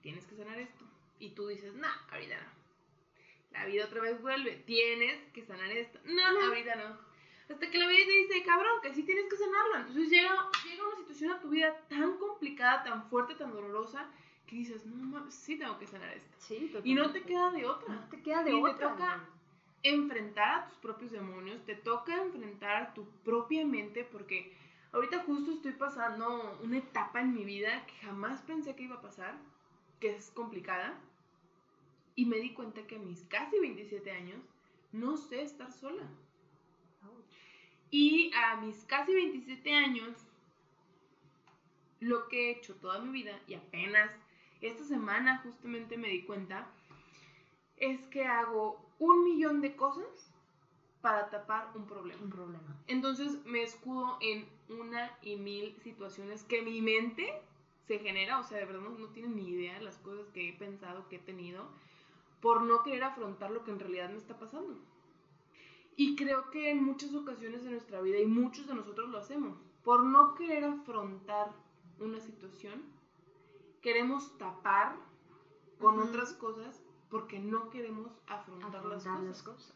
tienes 0.02 0.26
que 0.26 0.36
sanar 0.36 0.58
esto. 0.58 0.86
Y 1.20 1.32
tú 1.32 1.48
dices, 1.48 1.74
nah, 1.76 1.96
ahorita 2.12 2.36
no. 2.40 2.62
La 3.52 3.66
vida 3.66 3.86
otra 3.86 4.02
vez 4.02 4.22
vuelve, 4.22 4.64
tienes 4.66 5.22
que 5.34 5.44
sanar 5.44 5.70
esto. 5.72 6.00
No, 6.06 6.24
ahorita 6.48 6.76
no. 6.76 6.98
Hasta 7.50 7.70
que 7.70 7.78
la 7.78 7.88
vida 7.88 8.06
te 8.06 8.12
dice, 8.12 8.44
cabrón, 8.46 8.82
que 8.82 8.94
sí 8.94 9.04
tienes 9.04 9.26
que 9.30 9.36
sanarlo. 9.36 9.76
Entonces 9.76 10.10
llega, 10.10 10.50
llega 10.64 10.88
una 10.88 10.96
situación 10.96 11.32
a 11.32 11.42
tu 11.42 11.50
vida 11.50 11.76
tan 11.90 12.18
complicada, 12.18 12.84
tan 12.84 13.10
fuerte, 13.10 13.36
tan 13.36 13.52
dolorosa, 13.52 14.10
que 14.52 14.58
dices, 14.58 14.86
no 14.86 15.06
mames, 15.06 15.34
sí 15.34 15.58
tengo 15.58 15.80
que 15.80 15.88
sanar 15.88 16.10
esto. 16.14 16.36
Sí, 16.40 16.70
Y 16.84 16.94
no 16.94 17.10
te 17.14 17.22
totalmente. 17.22 17.24
queda 17.26 17.52
de 17.52 17.66
otra. 17.66 17.94
No 17.94 18.10
te 18.10 18.22
queda 18.22 18.44
de 18.44 18.52
Y 18.52 18.64
te 18.64 18.74
toca 18.74 19.24
enfrentar 19.82 20.60
a 20.60 20.68
tus 20.68 20.78
propios 20.80 21.12
demonios, 21.12 21.66
te 21.66 21.76
toca 21.76 22.22
enfrentar 22.22 22.76
a 22.76 22.94
tu 22.94 23.06
propia 23.24 23.66
mente 23.66 24.04
porque 24.04 24.54
ahorita 24.92 25.24
justo 25.24 25.54
estoy 25.54 25.72
pasando 25.72 26.60
una 26.62 26.80
etapa 26.80 27.22
en 27.22 27.34
mi 27.34 27.46
vida 27.46 27.86
que 27.86 27.94
jamás 28.06 28.42
pensé 28.42 28.76
que 28.76 28.84
iba 28.84 28.96
a 28.98 29.02
pasar, 29.02 29.38
que 30.02 30.14
es 30.14 30.30
complicada, 30.32 31.00
y 32.18 32.26
me 32.26 32.38
di 32.38 32.54
cuenta 32.54 32.86
que 32.86 32.98
a 32.98 33.00
mis 33.00 33.24
casi 33.24 33.58
27 33.58 34.12
años 34.12 34.42
no 34.92 35.16
sé 35.16 35.44
estar 35.44 35.72
sola. 35.72 36.04
Y 37.90 38.32
a 38.36 38.58
mis 38.58 38.84
casi 38.84 39.14
27 39.14 39.74
años, 39.74 40.14
lo 42.02 42.28
que 42.28 42.48
he 42.48 42.52
hecho 42.52 42.76
toda 42.76 43.00
mi 43.00 43.12
vida, 43.12 43.40
y 43.48 43.54
apenas 43.54 44.12
esta 44.62 44.84
semana 44.84 45.40
justamente 45.40 45.98
me 45.98 46.10
di 46.10 46.24
cuenta, 46.24 46.68
es 47.78 48.06
que 48.08 48.26
hago 48.26 48.80
un 49.00 49.24
millón 49.24 49.62
de 49.62 49.76
cosas 49.76 50.32
para 51.02 51.30
tapar 51.30 51.72
un 51.76 51.88
problema. 51.88 52.22
Un 52.22 52.30
problema. 52.30 52.78
Entonces 52.88 53.44
me 53.46 53.64
escudo 53.64 54.18
en 54.22 54.48
una 54.70 55.12
y 55.22 55.36
mil 55.36 55.76
situaciones 55.82 56.44
que 56.44 56.62
mi 56.62 56.82
mente 56.82 57.34
se 57.88 58.00
genera, 58.00 58.40
o 58.40 58.44
sea, 58.44 58.60
de 58.60 58.66
verdad 58.66 58.82
no, 58.82 58.92
no 58.92 59.08
tienen 59.08 59.36
ni 59.36 59.50
idea 59.50 59.74
de 59.74 59.82
las 59.82 59.98
cosas 59.98 60.30
que 60.30 60.50
he 60.50 60.54
pensado, 60.54 61.10
que 61.10 61.16
he 61.16 61.20
tenido, 61.20 61.66
por 62.40 62.62
no 62.62 62.84
querer 62.84 63.04
afrontar 63.04 63.52
lo 63.52 63.64
que 63.64 63.72
en 63.72 63.80
realidad 63.80 64.10
me 64.10 64.18
está 64.18 64.38
pasando. 64.38 64.78
Y 65.96 66.16
creo 66.16 66.50
que 66.52 66.70
en 66.70 66.84
muchas 66.84 67.14
ocasiones 67.14 67.64
de 67.64 67.72
nuestra 67.72 68.02
vida, 68.02 68.20
y 68.20 68.26
muchos 68.26 68.68
de 68.68 68.76
nosotros 68.76 69.10
lo 69.10 69.18
hacemos, 69.18 69.58
por 69.84 70.04
no 70.04 70.36
querer 70.36 70.64
afrontar 70.64 71.52
una 72.00 72.20
situación, 72.20 72.84
queremos 73.82 74.38
tapar 74.38 74.96
con 75.80 76.00
otras 76.00 76.34
cosas 76.34 76.82
porque 77.10 77.40
no 77.40 77.70
queremos 77.70 78.12
afrontar, 78.28 78.86
las 78.86 79.04
cosas. 79.04 79.24
las 79.24 79.44
cosas. 79.44 79.74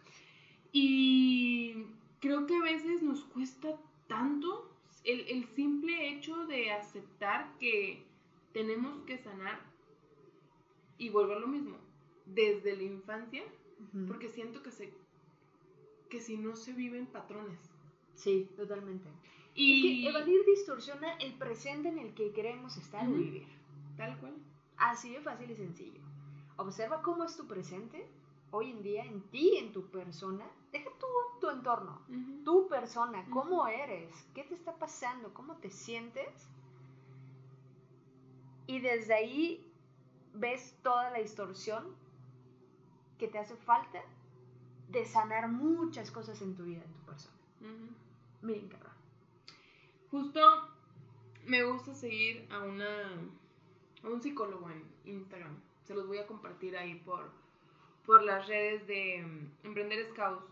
Y 0.71 1.85
creo 2.19 2.45
que 2.45 2.55
a 2.55 2.61
veces 2.61 3.01
nos 3.01 3.23
cuesta 3.25 3.77
tanto 4.07 4.69
el, 5.03 5.21
el 5.27 5.45
simple 5.55 6.09
hecho 6.09 6.45
de 6.45 6.71
aceptar 6.71 7.57
que 7.59 8.03
tenemos 8.53 8.97
que 9.05 9.17
sanar 9.17 9.59
y 10.97 11.09
vuelvo 11.09 11.33
a 11.33 11.39
lo 11.39 11.47
mismo, 11.47 11.77
desde 12.25 12.75
la 12.75 12.83
infancia, 12.83 13.43
porque 14.07 14.29
siento 14.29 14.63
que 14.63 14.71
se 14.71 14.93
que 16.09 16.21
si 16.21 16.37
no 16.37 16.55
se 16.55 16.71
viven 16.71 17.07
patrones. 17.07 17.59
Sí, 18.15 18.47
totalmente. 18.55 19.09
Y 19.55 19.73
Es 19.73 19.81
que 19.81 20.09
evadir 20.09 20.45
distorsiona 20.45 21.13
el 21.17 21.33
presente 21.33 21.89
en 21.89 21.97
el 21.99 22.13
que 22.13 22.31
queremos 22.31 22.77
estar 22.77 23.05
o 23.07 23.09
Ujú. 23.09 23.17
vivir. 23.17 23.47
Tal 23.97 24.17
cual. 24.19 24.35
Así 24.77 25.13
de 25.13 25.21
fácil 25.21 25.51
y 25.51 25.55
sencillo. 25.55 26.01
Observa 26.57 27.01
cómo 27.01 27.23
es 27.23 27.35
tu 27.35 27.47
presente 27.47 28.07
hoy 28.51 28.71
en 28.71 28.83
día 28.83 29.03
en 29.03 29.21
ti, 29.29 29.57
en 29.57 29.71
tu 29.73 29.89
persona. 29.89 30.45
Deja 30.71 30.89
tú 30.99 31.07
tu 31.39 31.49
entorno, 31.49 32.01
tu 32.43 32.67
persona, 32.67 33.25
cómo 33.29 33.67
eres, 33.67 34.27
qué 34.33 34.43
te 34.43 34.53
está 34.53 34.77
pasando, 34.77 35.33
cómo 35.33 35.57
te 35.57 35.69
sientes. 35.69 36.47
Y 38.67 38.79
desde 38.79 39.13
ahí 39.13 39.71
ves 40.33 40.77
toda 40.81 41.11
la 41.11 41.19
distorsión 41.19 41.95
que 43.17 43.27
te 43.27 43.37
hace 43.37 43.55
falta 43.55 44.01
de 44.89 45.05
sanar 45.05 45.49
muchas 45.49 46.11
cosas 46.11 46.41
en 46.41 46.55
tu 46.55 46.63
vida, 46.63 46.83
en 46.83 46.93
tu 46.93 47.01
persona. 47.01 47.35
Miren, 48.41 48.69
cabrón. 48.69 48.93
Justo 50.11 50.39
me 51.45 51.63
gusta 51.63 51.93
seguir 51.93 52.47
a 52.51 52.59
una 52.63 53.29
a 54.05 54.09
un 54.09 54.21
psicólogo 54.21 54.69
en 54.69 54.83
Instagram. 55.05 55.55
Se 55.83 55.93
los 55.93 56.07
voy 56.07 56.17
a 56.17 56.27
compartir 56.27 56.77
ahí 56.77 56.95
por, 56.95 57.29
por 58.05 58.23
las 58.23 58.47
redes 58.47 58.85
de 58.87 59.23
mm, 59.23 59.65
Emprender 59.67 60.05
Scouts. 60.09 60.45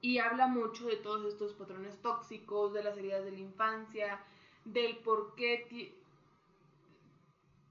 Y 0.00 0.18
habla 0.18 0.46
mucho 0.46 0.86
de 0.86 0.96
todos 0.96 1.24
estos 1.26 1.52
patrones 1.54 2.00
tóxicos, 2.00 2.72
de 2.72 2.84
las 2.84 2.96
heridas 2.96 3.24
de 3.24 3.32
la 3.32 3.38
infancia, 3.40 4.20
del 4.64 4.96
por 4.98 5.34
qué 5.34 5.66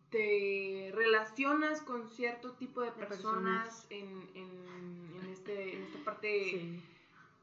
te 0.09 0.91
relacionas 0.93 1.81
con 1.81 2.07
cierto 2.09 2.51
tipo 2.53 2.81
de 2.81 2.87
De 2.91 3.05
personas 3.05 3.85
en, 3.89 4.29
en- 4.35 5.19
en 5.21 5.29
este, 5.31 5.75
en 5.75 5.83
esta 5.83 5.99
parte 6.03 6.29
Sí. 6.51 6.83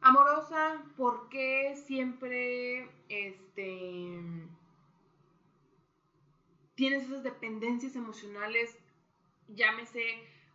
amorosa, 0.01 0.83
¿por 0.97 1.29
qué 1.29 1.75
siempre 1.87 2.89
este 3.09 4.21
tienes 6.75 7.05
esas 7.05 7.23
dependencias 7.23 7.97
emocionales, 7.97 8.77
llámese 9.49 10.03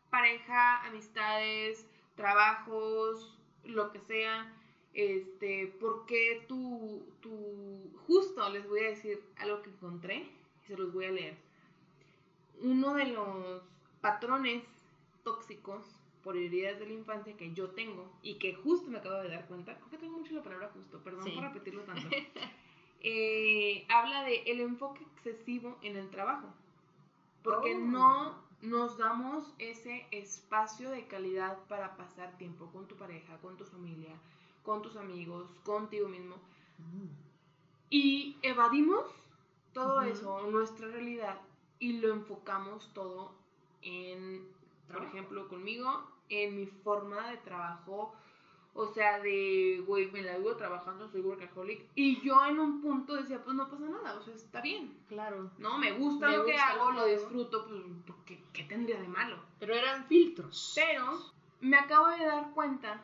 pareja, 0.09 0.85
amistades, 0.85 1.85
trabajos, 2.15 3.37
lo 3.63 3.91
que 3.91 3.99
sea? 3.99 4.53
Este, 4.93 5.67
¿por 5.79 6.05
qué 6.05 6.43
tu, 6.47 7.05
tu 7.21 7.91
justo 8.07 8.49
les 8.49 8.67
voy 8.67 8.81
a 8.81 8.89
decir 8.89 9.21
algo 9.37 9.61
que 9.61 9.69
encontré 9.69 10.27
y 10.63 10.65
se 10.67 10.75
los 10.75 10.91
voy 10.91 11.05
a 11.05 11.11
leer? 11.11 11.37
Uno 12.61 12.93
de 12.95 13.05
los 13.05 13.61
patrones 14.01 14.63
tóxicos 15.23 15.85
por 16.23 16.35
heridas 16.35 16.79
de 16.79 16.87
la 16.87 16.93
infancia 16.93 17.37
que 17.37 17.53
yo 17.53 17.69
tengo 17.69 18.11
y 18.21 18.35
que 18.39 18.53
justo 18.53 18.89
me 18.89 18.97
acabo 18.97 19.21
de 19.21 19.29
dar 19.29 19.47
cuenta, 19.47 19.75
creo 19.77 19.89
que 19.89 19.97
tengo 19.97 20.17
mucho 20.17 20.33
la 20.33 20.43
palabra 20.43 20.69
justo, 20.73 21.01
perdón 21.01 21.23
Sí. 21.23 21.31
por 21.31 21.43
repetirlo 21.43 21.83
tanto, 21.83 22.09
eh, 23.01 23.85
habla 23.89 24.23
de 24.23 24.43
el 24.43 24.61
enfoque 24.61 25.03
excesivo 25.03 25.77
en 25.81 25.95
el 25.97 26.09
trabajo, 26.09 26.47
porque 27.43 27.75
Oh. 27.75 27.79
no 27.79 28.35
nos 28.61 28.97
damos 28.97 29.53
ese 29.57 30.05
espacio 30.11 30.91
de 30.91 31.07
calidad 31.07 31.57
para 31.67 31.95
pasar 31.95 32.37
tiempo 32.37 32.69
con 32.71 32.87
tu 32.87 32.95
pareja, 32.95 33.37
con 33.37 33.55
tu 33.57 33.63
familia, 33.65 34.13
con 34.63 34.81
tus 34.81 34.97
amigos, 34.97 35.49
contigo 35.63 36.09
mismo, 36.09 36.35
y 37.89 38.37
evadimos 38.41 39.05
todo 39.73 40.01
eso, 40.01 40.41
nuestra 40.51 40.87
realidad, 40.87 41.39
y 41.79 41.99
lo 41.99 42.13
enfocamos 42.13 42.91
todo 42.93 43.33
en, 43.81 44.47
por 44.91 45.03
ejemplo, 45.03 45.47
conmigo, 45.47 46.03
en 46.29 46.55
mi 46.57 46.65
forma 46.65 47.29
de 47.31 47.37
trabajo. 47.37 48.13
O 48.81 48.87
sea, 48.93 49.19
de, 49.19 49.83
güey, 49.85 50.09
me 50.09 50.21
la 50.21 50.37
vivo 50.37 50.55
trabajando, 50.55 51.09
soy 51.09 51.19
workaholic. 51.19 51.85
Y 51.95 52.21
yo 52.21 52.45
en 52.45 52.61
un 52.61 52.79
punto 52.79 53.13
decía, 53.13 53.43
pues 53.43 53.53
no 53.53 53.69
pasa 53.69 53.83
nada, 53.89 54.17
o 54.17 54.23
sea, 54.23 54.33
está 54.33 54.61
bien. 54.61 54.97
Claro. 55.09 55.51
No, 55.57 55.77
me 55.77 55.91
gusta 55.91 56.29
Me 56.29 56.37
lo 56.37 56.45
que 56.45 56.55
hago, 56.55 56.91
lo 56.91 57.01
lo 57.01 57.05
disfruto, 57.07 57.67
pues, 57.67 58.17
¿qué, 58.25 58.41
¿qué 58.53 58.63
tendría 58.63 58.97
de 59.01 59.09
malo? 59.09 59.37
Pero 59.59 59.73
eran 59.73 60.05
filtros. 60.05 60.71
Pero 60.75 61.19
me 61.59 61.77
acabo 61.77 62.07
de 62.07 62.23
dar 62.23 62.51
cuenta 62.51 63.01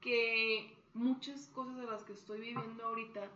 que 0.00 0.72
muchas 0.94 1.48
cosas 1.48 1.76
de 1.78 1.86
las 1.86 2.04
que 2.04 2.12
estoy 2.12 2.38
viviendo 2.40 2.84
ahorita 2.86 3.28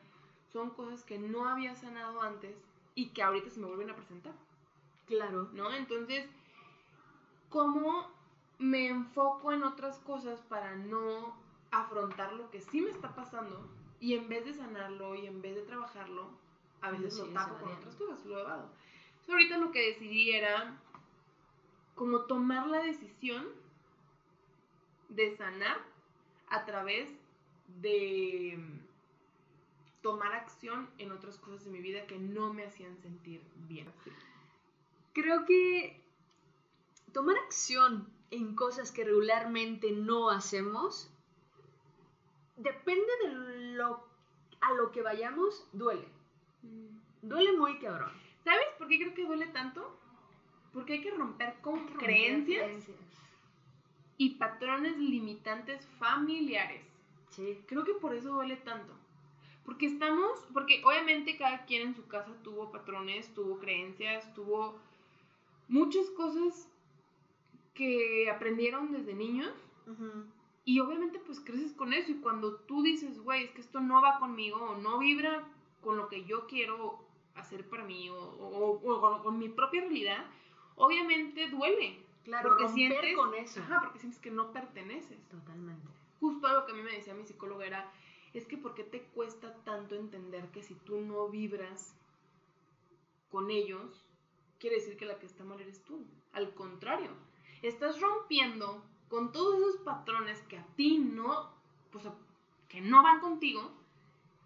son 0.52 0.70
cosas 0.70 1.02
que 1.02 1.18
no 1.18 1.48
había 1.48 1.74
sanado 1.74 2.22
antes 2.22 2.54
y 2.94 3.08
que 3.08 3.24
ahorita 3.24 3.50
se 3.50 3.58
me 3.58 3.66
vuelven 3.66 3.90
a 3.90 3.96
presentar, 3.96 4.34
Claro. 5.08 5.48
¿no? 5.52 5.74
Entonces, 5.74 6.28
¿cómo 7.48 8.08
me 8.60 8.88
enfoco 8.88 9.52
en 9.52 9.62
otras 9.62 9.98
cosas 10.00 10.38
para 10.42 10.76
no 10.76 11.34
afrontar 11.70 12.34
lo 12.34 12.50
que 12.50 12.60
sí 12.60 12.82
me 12.82 12.90
está 12.90 13.14
pasando 13.14 13.66
y 14.00 14.14
en 14.14 14.28
vez 14.28 14.44
de 14.44 14.52
sanarlo 14.52 15.14
y 15.14 15.26
en 15.26 15.40
vez 15.40 15.54
de 15.54 15.62
trabajarlo, 15.62 16.28
a 16.82 16.90
veces 16.90 17.18
Lo 17.18 17.26
tapo 17.32 17.56
con 17.58 17.72
otras 17.72 17.94
cosas, 17.96 18.24
lo 18.26 18.38
evado. 18.38 18.70
Entonces, 19.08 19.30
ahorita 19.30 19.58
lo 19.58 19.72
que 19.72 19.86
decidí 19.86 20.32
era 20.32 20.78
como 21.94 22.22
tomar 22.22 22.66
la 22.66 22.82
decisión 22.82 23.48
de 25.08 25.36
sanar 25.36 25.78
a 26.48 26.64
través 26.66 27.10
de 27.80 28.58
tomar 30.02 30.32
acción 30.34 30.90
en 30.98 31.12
otras 31.12 31.38
cosas 31.38 31.64
de 31.64 31.70
mi 31.70 31.80
vida 31.80 32.06
que 32.06 32.18
no 32.18 32.52
me 32.52 32.64
hacían 32.64 32.96
sentir 32.98 33.42
bien. 33.68 33.86
Creo 35.14 35.46
que 35.46 35.98
tomar 37.12 37.36
acción 37.38 38.19
en 38.30 38.54
cosas 38.54 38.92
que 38.92 39.04
regularmente 39.04 39.92
no 39.92 40.30
hacemos 40.30 41.10
depende 42.56 43.10
de 43.22 43.74
lo 43.74 44.08
a 44.60 44.72
lo 44.74 44.90
que 44.90 45.02
vayamos, 45.02 45.66
duele. 45.72 46.06
Duele 47.22 47.56
muy 47.56 47.78
cabrón. 47.78 48.12
¿Sabes 48.44 48.66
por 48.78 48.88
qué 48.88 48.98
creo 48.98 49.14
que 49.14 49.24
duele 49.24 49.46
tanto? 49.48 49.96
Porque 50.72 50.94
hay 50.94 51.00
que 51.00 51.10
romper 51.10 51.56
con 51.62 51.86
creencias 51.94 52.66
creencias. 52.66 52.96
y 54.18 54.30
patrones 54.34 54.98
limitantes 54.98 55.86
familiares. 55.98 56.82
Sí. 57.30 57.58
Creo 57.66 57.84
que 57.84 57.94
por 57.94 58.14
eso 58.14 58.34
duele 58.34 58.56
tanto. 58.56 58.92
Porque 59.64 59.86
estamos, 59.86 60.46
porque 60.52 60.82
obviamente 60.84 61.36
cada 61.36 61.64
quien 61.64 61.88
en 61.88 61.94
su 61.94 62.06
casa 62.06 62.32
tuvo 62.42 62.70
patrones, 62.70 63.32
tuvo 63.34 63.58
creencias, 63.58 64.32
tuvo 64.34 64.78
muchas 65.68 66.08
cosas 66.10 66.69
que 67.80 68.28
aprendieron 68.28 68.92
desde 68.92 69.14
niños 69.14 69.54
y 70.66 70.78
obviamente 70.80 71.18
pues 71.26 71.40
creces 71.40 71.72
con 71.72 71.94
eso 71.94 72.10
y 72.12 72.16
cuando 72.16 72.56
tú 72.56 72.82
dices, 72.82 73.18
güey, 73.22 73.44
es 73.44 73.50
que 73.52 73.62
esto 73.62 73.80
no 73.80 74.02
va 74.02 74.18
conmigo 74.18 74.58
o 74.58 74.76
no 74.76 74.98
vibra 74.98 75.48
con 75.80 75.96
lo 75.96 76.08
que 76.10 76.24
yo 76.26 76.46
quiero 76.46 77.02
hacer 77.34 77.66
para 77.70 77.82
mí 77.84 78.10
o, 78.10 78.16
o- 78.18 78.80
o 78.92 79.00
con, 79.00 79.22
con 79.22 79.38
mi 79.38 79.48
propia 79.48 79.80
realidad, 79.80 80.26
obviamente 80.76 81.48
duele. 81.48 82.04
Claro, 82.24 82.50
porque 82.50 82.68
sientes, 82.68 83.16
con 83.16 83.32
eso. 83.34 83.60
Ajá, 83.60 83.80
porque 83.80 83.98
sientes 83.98 84.20
que 84.20 84.30
no 84.30 84.52
perteneces. 84.52 85.18
Totalmente. 85.30 85.88
Justo 86.20 86.46
algo 86.46 86.66
que 86.66 86.72
a 86.72 86.74
mí 86.74 86.82
me 86.82 86.92
decía 86.92 87.14
mi 87.14 87.24
psicóloga 87.24 87.64
era, 87.66 87.90
es 88.34 88.44
que 88.46 88.58
¿por 88.58 88.74
qué 88.74 88.84
te 88.84 89.00
cuesta 89.14 89.54
tanto 89.64 89.94
entender 89.94 90.44
que 90.50 90.62
si 90.62 90.74
tú 90.74 91.00
no 91.00 91.28
vibras 91.30 91.96
con 93.30 93.50
ellos, 93.50 94.06
quiere 94.58 94.76
decir 94.76 94.98
que 94.98 95.06
la 95.06 95.18
que 95.18 95.24
está 95.26 95.44
mal 95.44 95.58
eres 95.60 95.82
tú? 95.82 96.04
Al 96.32 96.52
contrario, 96.54 97.10
estás 97.62 98.00
rompiendo 98.00 98.82
con 99.08 99.32
todos 99.32 99.58
esos 99.60 99.76
patrones 99.82 100.40
que 100.42 100.58
a 100.58 100.64
ti 100.76 100.98
no, 100.98 101.50
pues, 101.90 102.04
que 102.68 102.80
no 102.80 103.02
van 103.02 103.20
contigo 103.20 103.72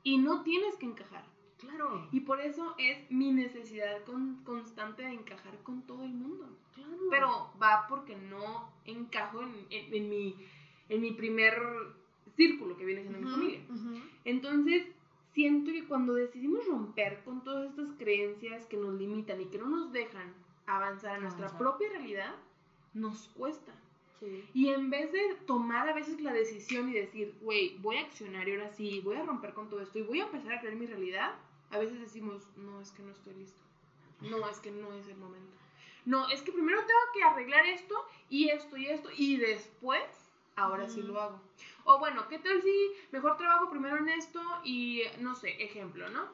y 0.02 0.18
no 0.18 0.42
tienes 0.42 0.76
que 0.76 0.86
encajar. 0.86 1.24
Claro. 1.58 2.08
Y 2.12 2.20
por 2.20 2.40
eso 2.40 2.74
es 2.78 3.10
mi 3.10 3.32
necesidad 3.32 4.02
con- 4.04 4.42
constante 4.44 5.02
de 5.02 5.12
encajar 5.12 5.56
con 5.62 5.82
todo 5.82 6.02
el 6.04 6.12
mundo 6.12 6.46
claro. 6.74 6.90
pero 7.10 7.50
va 7.62 7.86
porque 7.88 8.16
no 8.16 8.70
encajo 8.84 9.40
en, 9.42 9.54
en- 9.70 9.94
en 9.94 10.08
mi, 10.10 10.36
en 10.88 11.00
mi 11.00 11.12
primer 11.12 11.54
círculo 12.36 12.76
que 12.76 12.84
viene 12.84 13.02
siendo 13.02 13.20
mi 13.20 13.30
familia. 13.30 13.60
Entonces, 14.24 14.86
siento 15.32 15.70
que 15.72 15.86
cuando 15.86 16.14
decidimos 16.14 16.66
romper 16.66 17.22
con 17.24 17.42
todas 17.44 17.70
estas 17.70 17.90
creencias 17.98 18.66
que 18.66 18.76
nos 18.76 18.94
limitan 18.94 19.40
y 19.40 19.46
que 19.46 19.58
no 19.58 19.66
nos 19.68 19.92
dejan 19.92 20.32
avanzar 20.66 21.16
a 21.16 21.20
nuestra 21.20 21.46
Avanzar. 21.46 21.58
propia 21.58 21.88
realidad, 21.90 22.34
nos 22.94 23.28
cuesta. 23.36 23.72
Sí. 24.20 24.48
Y 24.54 24.68
en 24.68 24.88
vez 24.88 25.12
de 25.12 25.34
tomar 25.46 25.88
a 25.88 25.92
veces 25.92 26.20
la 26.20 26.32
decisión 26.32 26.88
y 26.88 26.94
decir, 26.94 27.34
güey, 27.42 27.76
voy 27.78 27.96
a 27.96 28.02
accionar 28.02 28.48
y 28.48 28.52
ahora 28.52 28.70
sí, 28.70 29.00
voy 29.00 29.16
a 29.16 29.24
romper 29.24 29.52
con 29.52 29.68
todo 29.68 29.82
esto 29.82 29.98
y 29.98 30.02
voy 30.02 30.20
a 30.20 30.24
empezar 30.24 30.54
a 30.54 30.60
creer 30.60 30.76
mi 30.76 30.86
realidad, 30.86 31.34
a 31.70 31.78
veces 31.78 32.00
decimos, 32.00 32.42
no, 32.56 32.80
es 32.80 32.90
que 32.92 33.02
no 33.02 33.10
estoy 33.12 33.34
listo. 33.34 33.60
No, 34.20 34.48
es 34.48 34.58
que 34.60 34.70
no 34.70 34.92
es 34.94 35.08
el 35.08 35.16
momento. 35.16 35.56
No, 36.04 36.28
es 36.28 36.42
que 36.42 36.52
primero 36.52 36.78
tengo 36.80 37.00
que 37.14 37.22
arreglar 37.22 37.66
esto 37.66 37.94
y 38.28 38.48
esto 38.48 38.76
y 38.76 38.86
esto 38.86 39.08
y 39.16 39.36
después, 39.36 40.02
ahora 40.56 40.88
sí 40.88 41.02
lo 41.02 41.20
hago. 41.20 41.40
O 41.84 41.98
bueno, 41.98 42.28
¿qué 42.28 42.38
tal 42.38 42.62
si 42.62 42.92
mejor 43.10 43.36
trabajo 43.36 43.70
primero 43.70 43.96
en 43.96 44.08
esto 44.08 44.40
y, 44.64 45.02
no 45.20 45.34
sé, 45.34 45.62
ejemplo, 45.62 46.08
¿no? 46.10 46.28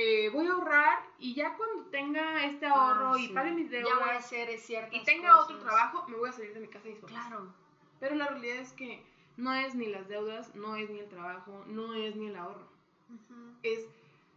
Eh, 0.00 0.28
voy 0.32 0.46
a 0.46 0.52
ahorrar 0.52 0.98
y 1.18 1.34
ya 1.34 1.56
cuando 1.56 1.86
tenga 1.86 2.44
este 2.44 2.66
ahorro 2.66 3.14
Ah, 3.14 3.18
y 3.18 3.26
sí. 3.26 3.32
pague 3.32 3.50
mis 3.50 3.68
Ya 3.68 3.80
voy 3.82 3.90
a 3.90 3.94
deudas 3.96 4.24
hacer 4.24 4.56
ciertas 4.60 4.94
y 4.94 5.02
tenga 5.04 5.40
otro 5.40 5.56
cosas. 5.56 5.62
trabajo, 5.72 6.04
me 6.08 6.16
voy 6.16 6.28
a 6.28 6.32
salir 6.32 6.54
de 6.54 6.60
mi 6.60 6.68
casa 6.68 6.86
y 6.86 6.90
mis 6.92 7.00
papás. 7.00 7.16
Claro. 7.26 7.52
Pero 7.98 8.14
la 8.14 8.28
realidad 8.28 8.58
es 8.58 8.72
que 8.74 9.02
no 9.36 9.52
es 9.54 9.74
ni 9.74 9.86
las 9.88 10.06
deudas, 10.06 10.54
no 10.54 10.76
es 10.76 10.88
ni 10.88 11.00
el 11.00 11.08
trabajo, 11.08 11.64
no 11.66 11.94
es 11.94 12.14
ni 12.14 12.28
el 12.28 12.36
ahorro. 12.36 12.68
Ujú. 13.08 13.34
Es 13.64 13.88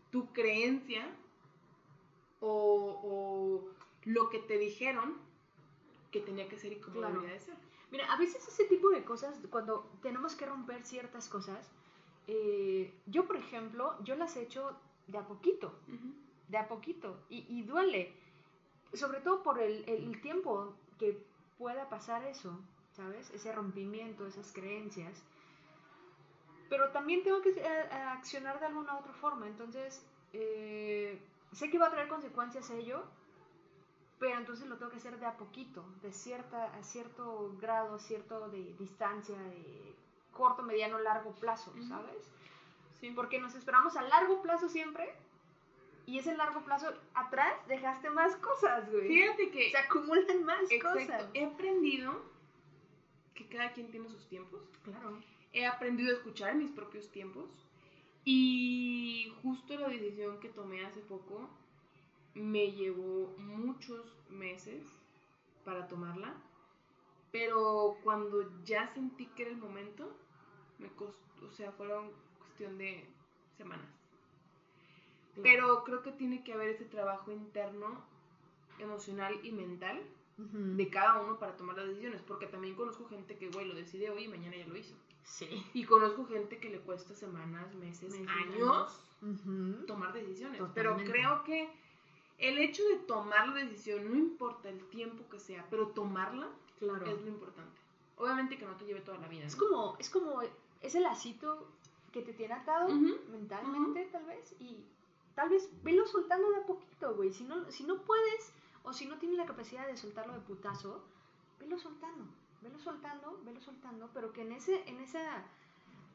tu 0.10 0.34
creencia 0.34 1.06
o, 2.40 3.00
o 3.04 3.70
lo 4.06 4.30
que 4.30 4.40
te 4.40 4.58
dijeron 4.58 5.16
que 6.12 6.22
tenía 6.22 6.48
que 6.50 6.58
ser 6.58 6.72
y 6.74 6.78
cómo 6.78 6.96
Claro. 6.98 7.14
debería 7.14 7.34
de 7.36 7.40
ser. 7.40 7.56
Mira, 7.92 8.12
a 8.12 8.18
veces 8.18 8.48
ese 8.48 8.64
tipo 8.66 8.90
de 8.90 9.04
cosas, 9.04 9.40
cuando 9.52 9.88
tenemos 10.02 10.34
que 10.36 10.46
romper 10.48 10.82
ciertas 10.84 11.30
cosas, 11.30 11.70
eh, 12.28 12.92
yo, 13.06 13.28
por 13.28 13.36
ejemplo, 13.36 13.96
yo 14.04 14.16
las 14.16 14.36
he 14.38 14.42
hecho 14.44 14.76
de 15.12 15.18
a 15.18 15.28
poquito, 15.28 15.74
de 16.48 16.58
a 16.58 16.68
poquito, 16.68 17.18
y, 17.30 17.46
y 17.50 17.64
duele, 17.64 18.14
sobre 18.94 19.20
todo 19.22 19.44
por 19.44 19.60
el, 19.60 19.88
el 19.88 20.22
tiempo 20.22 20.74
que 20.98 21.24
pueda 21.58 21.90
pasar 21.90 22.24
eso, 22.26 22.58
¿sabes? 22.92 23.30
Ese 23.32 23.52
rompimiento, 23.52 24.26
esas 24.26 24.52
creencias. 24.52 25.24
Pero 26.70 26.90
también 26.92 27.24
tengo 27.24 27.42
que 27.42 27.50
eh, 27.50 27.68
accionar 28.18 28.60
de 28.60 28.66
alguna 28.68 28.98
otra 28.98 29.14
forma, 29.14 29.48
entonces 29.48 30.06
eh, 30.34 31.22
sé 31.52 31.70
que 31.70 31.78
va 31.78 31.88
a 31.88 31.92
traer 31.92 32.08
consecuencias 32.08 32.70
ello, 32.70 33.04
pero 34.20 34.38
entonces 34.38 34.68
lo 34.68 34.78
tengo 34.78 34.92
que 34.92 34.98
hacer 34.98 35.20
de 35.20 35.26
a 35.26 35.36
poquito, 35.36 35.84
de 36.02 36.14
cierta, 36.14 36.74
a 36.76 36.84
cierto 36.84 37.56
grado, 37.60 38.00
cierto 38.00 38.50
de 38.50 38.74
distancia, 38.78 39.38
de 39.38 39.96
corto, 40.32 40.64
mediano, 40.64 41.00
largo 41.00 41.32
plazo. 41.32 41.74
¿sabes? 41.88 42.32
Sí. 43.02 43.12
Porque 43.16 43.40
nos 43.40 43.56
esperamos 43.56 43.98
a 43.98 44.04
largo 44.04 44.42
plazo 44.42 44.70
siempre 44.70 45.14
y 46.06 46.20
ese 46.20 46.36
largo 46.36 46.64
plazo 46.64 46.94
atrás 47.14 47.54
dejaste 47.68 48.10
más 48.10 48.36
cosas, 48.38 48.90
güey. 48.92 49.08
Fíjate 49.08 49.52
que 49.52 49.72
Se 49.72 49.78
acumulan 49.78 50.44
más 50.46 50.72
exacto, 50.72 51.00
cosas. 51.00 51.30
he 51.34 51.46
aprendido 51.46 52.22
que 53.34 53.48
cada 53.48 53.72
quien 53.74 53.92
tiene 53.92 54.08
sus 54.08 54.28
tiempos. 54.28 54.62
Claro. 54.84 55.20
He 55.54 55.66
aprendido 55.66 56.12
a 56.12 56.18
escuchar 56.18 56.56
mis 56.56 56.72
propios 56.72 57.12
tiempos. 57.12 57.50
Y 58.24 59.34
justo 59.42 59.76
la 59.78 59.90
decisión 59.90 60.40
que 60.40 60.50
tomé 60.50 60.86
hace 60.86 61.02
poco 61.02 61.50
me 62.36 62.72
llevó 62.72 63.34
muchos 63.38 64.16
meses 64.30 64.86
para 65.66 65.88
tomarla. 65.88 66.36
Pero 67.32 67.98
cuando 68.04 68.64
ya 68.64 68.88
sentí 68.94 69.26
que 69.28 69.44
era 69.44 69.52
el 69.52 69.58
momento, 69.58 70.16
me 70.78 70.90
costó, 70.90 71.48
o 71.48 71.52
sea, 71.52 71.72
fueron 71.72 72.12
cuestión 72.62 72.78
de 72.78 73.04
semanas. 73.58 73.88
Pero 75.42 75.84
creo 75.84 76.04
que 76.04 76.12
tiene 76.12 76.44
que 76.44 76.54
haber 76.54 76.70
ese 76.70 76.86
trabajo 76.86 77.32
interno, 77.32 78.04
emocional 78.80 79.40
y 79.44 79.52
mental 79.52 80.02
Ujú. 80.38 80.76
de 80.76 80.90
cada 80.90 81.22
uno 81.22 81.40
para 81.40 81.56
tomar 81.56 81.78
las 81.78 81.88
decisiones. 81.88 82.22
Porque 82.22 82.48
también 82.48 82.76
conozco 82.76 83.08
gente 83.08 83.38
que, 83.38 83.50
güey, 83.50 83.68
lo 83.68 83.74
decide 83.76 84.10
hoy 84.10 84.26
y 84.26 84.28
mañana 84.28 84.58
ya 84.58 84.68
lo 84.68 84.76
hizo. 84.76 84.94
Sí. 85.24 85.66
Y 85.74 85.86
conozco 85.86 86.26
gente 86.26 86.60
que 86.60 86.70
le 86.70 86.80
cuesta 86.80 87.14
semanas, 87.16 87.74
meses, 87.76 88.12
Meses, 88.12 88.28
años 88.28 89.04
Ujú. 89.22 89.86
tomar 89.86 90.14
decisiones. 90.14 90.58
Totalmente. 90.60 90.74
Pero 90.76 91.12
creo 91.12 91.44
que 91.44 91.70
el 92.38 92.58
hecho 92.58 92.84
de 92.90 92.98
tomar 92.98 93.48
la 93.50 93.56
decisión, 93.64 94.10
no 94.12 94.18
importa 94.18 94.70
el 94.70 94.84
tiempo 94.90 95.28
que 95.30 95.40
sea, 95.40 95.66
pero 95.70 95.88
tomarla 95.90 96.50
Claro. 96.80 97.06
es 97.06 97.22
lo 97.22 97.28
importante. 97.28 97.80
Obviamente 98.18 98.58
que 98.58 98.66
no 98.66 98.76
te 98.76 98.86
lleve 98.86 99.02
toda 99.02 99.20
la 99.20 99.28
vida. 99.28 99.46
Es 99.46 99.56
¿no? 99.58 99.64
como, 99.68 99.98
es 100.00 100.10
como 100.10 100.42
ese 100.82 101.00
lacito 101.00 101.68
que 102.12 102.22
te 102.22 102.34
tiene 102.34 102.54
atado 102.54 102.90
mentalmente, 102.90 104.06
tal 104.12 104.26
vez, 104.26 104.56
y 104.60 104.86
tal 105.36 105.50
vez 105.50 105.70
velo 105.84 106.06
soltando 106.06 106.50
de 106.52 106.58
a 106.58 106.66
poquito, 106.66 107.16
güey. 107.16 107.32
Si 107.32 107.44
no, 107.44 107.72
si 107.72 107.84
no 107.84 108.02
puedes, 108.04 108.52
o 108.84 108.94
si 108.94 109.06
no 109.06 109.18
tienes 109.18 109.38
la 109.38 109.46
capacidad 109.46 109.88
de 109.88 109.98
soltarlo 109.98 110.34
de 110.34 110.40
putazo, 110.42 111.04
velo 111.60 111.78
soltando, 111.78 112.26
velo 112.62 112.80
soltando, 112.80 113.40
velo 113.44 113.62
soltando, 113.62 114.10
pero 114.14 114.34
que 114.34 114.42
en, 114.42 114.52
ese, 114.54 114.84
en 114.90 115.00
esa 115.00 115.44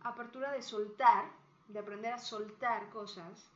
apertura 0.03 0.53
de 0.53 0.63
soltar, 0.63 1.31
de 1.69 1.79
aprender 1.79 2.13
a 2.13 2.19
soltar 2.19 2.91
cosas, 2.91 3.51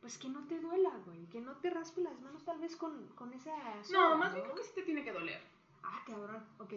pues 0.00 0.18
que 0.18 0.28
no 0.28 0.46
te 0.46 0.60
duela, 0.60 0.90
güey, 1.06 1.26
que 1.26 1.40
no 1.40 1.56
te 1.56 1.70
raspe 1.70 2.00
las 2.02 2.20
manos 2.20 2.44
tal 2.44 2.58
vez 2.58 2.76
con, 2.76 3.06
con 3.08 3.32
esa... 3.32 3.54
No, 3.56 3.84
soga, 3.84 4.14
más 4.16 4.32
bien 4.32 4.44
creo 4.44 4.56
que 4.56 4.64
sí 4.64 4.72
te 4.74 4.82
tiene 4.82 5.04
que 5.04 5.12
doler. 5.12 5.40
Ah, 5.82 6.02
cabrón, 6.06 6.44
ok. 6.58 6.72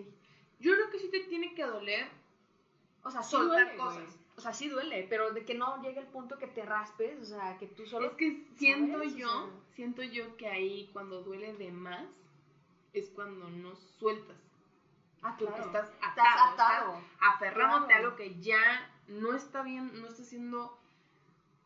Yo 0.59 0.73
creo 0.73 0.89
que 0.89 0.99
sí 0.99 1.09
te 1.09 1.21
tiene 1.21 1.53
que 1.55 1.65
doler 1.65 2.07
O 3.03 3.11
sea, 3.11 3.21
sí 3.23 3.31
soltar 3.31 3.65
duele, 3.65 3.77
cosas. 3.77 4.03
güey. 4.03 4.20
O 4.41 4.43
sea, 4.43 4.53
sí 4.55 4.69
duele, 4.69 5.05
pero 5.07 5.31
de 5.33 5.45
que 5.45 5.53
no 5.53 5.79
llegue 5.83 5.99
el 5.99 6.07
punto 6.07 6.39
que 6.39 6.47
te 6.47 6.65
raspes, 6.65 7.21
o 7.21 7.25
sea, 7.25 7.59
que 7.59 7.67
tú 7.67 7.85
solo... 7.85 8.07
Es 8.07 8.13
que 8.13 8.43
siento 8.57 8.97
¿sabes? 8.97 9.13
O 9.13 9.17
yo, 9.17 9.27
sea- 9.29 9.49
siento 9.75 10.01
yo 10.01 10.35
que 10.35 10.47
ahí 10.47 10.89
cuando 10.93 11.21
duele 11.21 11.53
de 11.53 11.71
más 11.71 12.07
es 12.93 13.07
cuando 13.09 13.47
no 13.51 13.75
sueltas. 13.75 14.35
Ah, 15.21 15.35
claro. 15.37 15.57
estás 15.63 15.89
atado, 16.01 16.09
Estás 16.09 16.49
estás 16.49 16.53
atado. 16.53 17.01
aferrándote 17.19 17.85
Claro. 17.85 17.93
a 17.93 18.07
algo 18.07 18.15
que 18.17 18.41
ya 18.41 18.89
no 19.09 19.35
está 19.35 19.61
bien, 19.61 20.01
no 20.01 20.07
está 20.07 20.23
siendo 20.23 20.75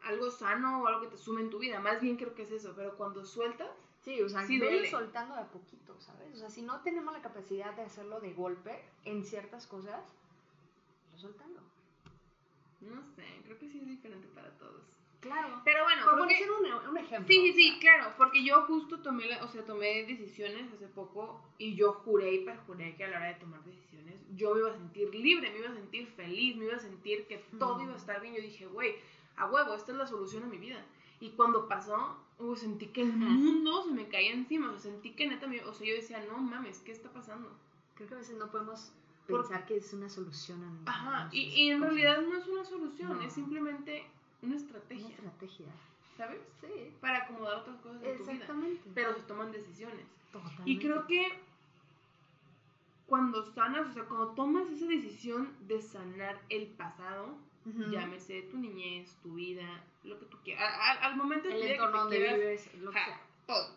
algo 0.03 0.29
sano 0.29 0.81
o 0.83 0.87
algo 0.87 0.99
que 0.99 1.07
te 1.07 1.17
sume 1.17 1.43
en 1.43 1.49
tu 1.49 1.59
vida. 1.59 1.79
Más 1.79 2.01
bien 2.01 2.17
creo 2.17 2.35
que 2.35 2.41
es 2.43 2.51
eso, 2.51 2.73
pero 2.75 2.97
cuando 2.97 3.25
sueltas, 3.25 3.69
Sí, 4.01 4.21
o 4.21 4.27
sea, 4.27 4.45
Sí 4.45 4.59
duele. 4.59 4.91
soltando 4.91 5.33
de 5.33 5.41
a 5.41 5.47
poquito, 5.47 5.95
¿sabes? 6.01 6.33
O 6.35 6.37
sea, 6.37 6.49
si 6.49 6.61
no 6.61 6.81
tenemos 6.81 7.11
la 7.13 7.21
capacidad 7.21 7.73
de 7.73 7.83
hacerlo 7.83 8.19
de 8.19 8.33
golpe 8.33 8.83
en 9.05 9.23
ciertas 9.23 9.65
cosas, 9.65 10.03
lo 11.13 11.17
soltando. 11.17 11.61
No 12.81 13.03
sé, 13.03 13.23
creo 13.43 13.57
que 13.57 13.67
sí 13.67 13.79
es 13.79 13.87
diferente 13.87 14.27
para 14.33 14.49
todos. 14.57 14.83
Claro. 15.19 15.61
Pero 15.65 15.83
bueno, 15.85 16.03
Por 16.05 16.19
poner 16.19 16.37
un, 16.51 16.89
un 16.89 16.97
ejemplo. 16.97 17.27
Sí, 17.27 17.51
sí, 17.51 17.53
sí, 17.53 17.79
claro, 17.79 18.13
porque 18.15 18.43
yo 18.43 18.61
justo 18.63 18.99
tomé, 18.99 19.25
la, 19.25 19.43
o 19.43 19.47
sea, 19.47 19.65
tomé 19.65 20.05
decisiones 20.05 20.71
hace 20.71 20.87
poco 20.87 21.41
y 21.57 21.75
yo 21.75 21.93
juré 21.93 22.35
y 22.35 22.45
perjuré 22.45 22.95
que 22.95 23.05
a 23.05 23.07
la 23.07 23.17
hora 23.17 23.27
de 23.29 23.35
tomar 23.35 23.63
decisiones 23.63 24.15
yo 24.35 24.53
me 24.53 24.59
iba 24.59 24.69
a 24.69 24.73
sentir 24.73 25.13
libre, 25.15 25.49
me 25.51 25.59
iba 25.59 25.69
a 25.69 25.73
sentir 25.73 26.07
feliz, 26.07 26.55
me 26.57 26.65
iba 26.65 26.75
a 26.75 26.79
sentir 26.79 27.25
que 27.27 27.37
todo 27.57 27.75
Ujú. 27.75 27.85
iba 27.85 27.93
a 27.93 27.97
estar 27.97 28.21
bien. 28.21 28.35
Yo 28.35 28.41
dije, 28.41 28.67
güey, 28.67 28.95
a 29.37 29.49
huevo, 29.49 29.73
esta 29.73 29.91
es 29.91 29.97
la 29.97 30.07
solución 30.07 30.43
a 30.43 30.47
mi 30.47 30.57
vida. 30.57 30.83
Y 31.19 31.29
cuando 31.31 31.67
pasó, 31.67 32.17
uh, 32.39 32.55
sentí 32.55 32.87
que 32.87 33.01
el 33.01 33.13
mundo 33.13 33.83
se 33.83 33.91
me 33.91 34.07
caía 34.07 34.33
encima, 34.33 34.71
o 34.71 34.77
sea, 34.77 34.91
sentí 34.91 35.11
que 35.11 35.27
neta, 35.27 35.47
o 35.65 35.73
sea, 35.73 35.87
yo 35.87 35.95
decía, 35.95 36.23
no 36.27 36.37
mames, 36.37 36.79
¿qué 36.79 36.91
está 36.91 37.09
pasando? 37.09 37.49
Creo 37.95 38.09
que 38.09 38.15
a 38.15 38.17
veces 38.17 38.37
no 38.37 38.51
podemos 38.51 38.91
Por- 39.27 39.41
pensar 39.41 39.65
que 39.65 39.77
es 39.77 39.91
una 39.93 40.07
solución 40.09 40.63
a 40.63 40.67
nuestras 40.67 40.95
Ajá, 40.95 41.29
y, 41.31 41.41
y 41.41 41.69
en 41.71 41.81
realidad 41.81 42.21
no 42.21 42.37
es 42.37 42.47
una 42.47 42.63
solución, 42.63 43.17
No. 43.17 43.21
es 43.21 43.33
simplemente 43.33 44.05
una 44.41 44.53
Una 44.53 44.55
estrategia, 44.63 45.07
estrategia. 45.09 45.65
¿sabes? 46.17 46.39
Sí, 46.61 46.93
Para 47.01 47.23
acomodar 47.23 47.57
otras 47.59 47.77
cosas 47.77 48.03
en 48.03 48.17
tu 48.17 48.23
vida. 48.23 48.31
exactamente. 48.33 48.81
Pero 48.93 49.13
se 49.15 49.21
toman 49.23 49.51
decisiones. 49.51 50.05
Totalmente. 50.31 50.69
Y 50.69 50.79
creo 50.79 51.07
que 51.07 51.27
cuando 53.07 53.43
sanas, 53.53 53.87
o 53.89 53.93
sea, 53.93 54.03
cuando 54.05 54.29
tomas 54.29 54.69
esa 54.69 54.85
decisión 54.87 55.53
de 55.67 55.81
sanar 55.81 56.39
el 56.49 56.67
pasado, 56.67 57.35
llámese 57.89 58.43
tu 58.43 58.57
niñez, 58.57 59.15
tu 59.23 59.33
vida, 59.35 59.83
lo 60.03 60.19
que 60.19 60.25
tú 60.25 60.37
quieras, 60.43 60.71
al 61.01 61.15
momento 61.15 61.47
el 61.49 61.61
entorno 61.63 61.91
te 61.91 61.97
donde 61.97 62.17
quieras, 62.17 62.37
vives, 62.37 62.73
lo 62.81 62.91
que 62.91 62.99
sea. 63.03 63.21
todo, 63.47 63.75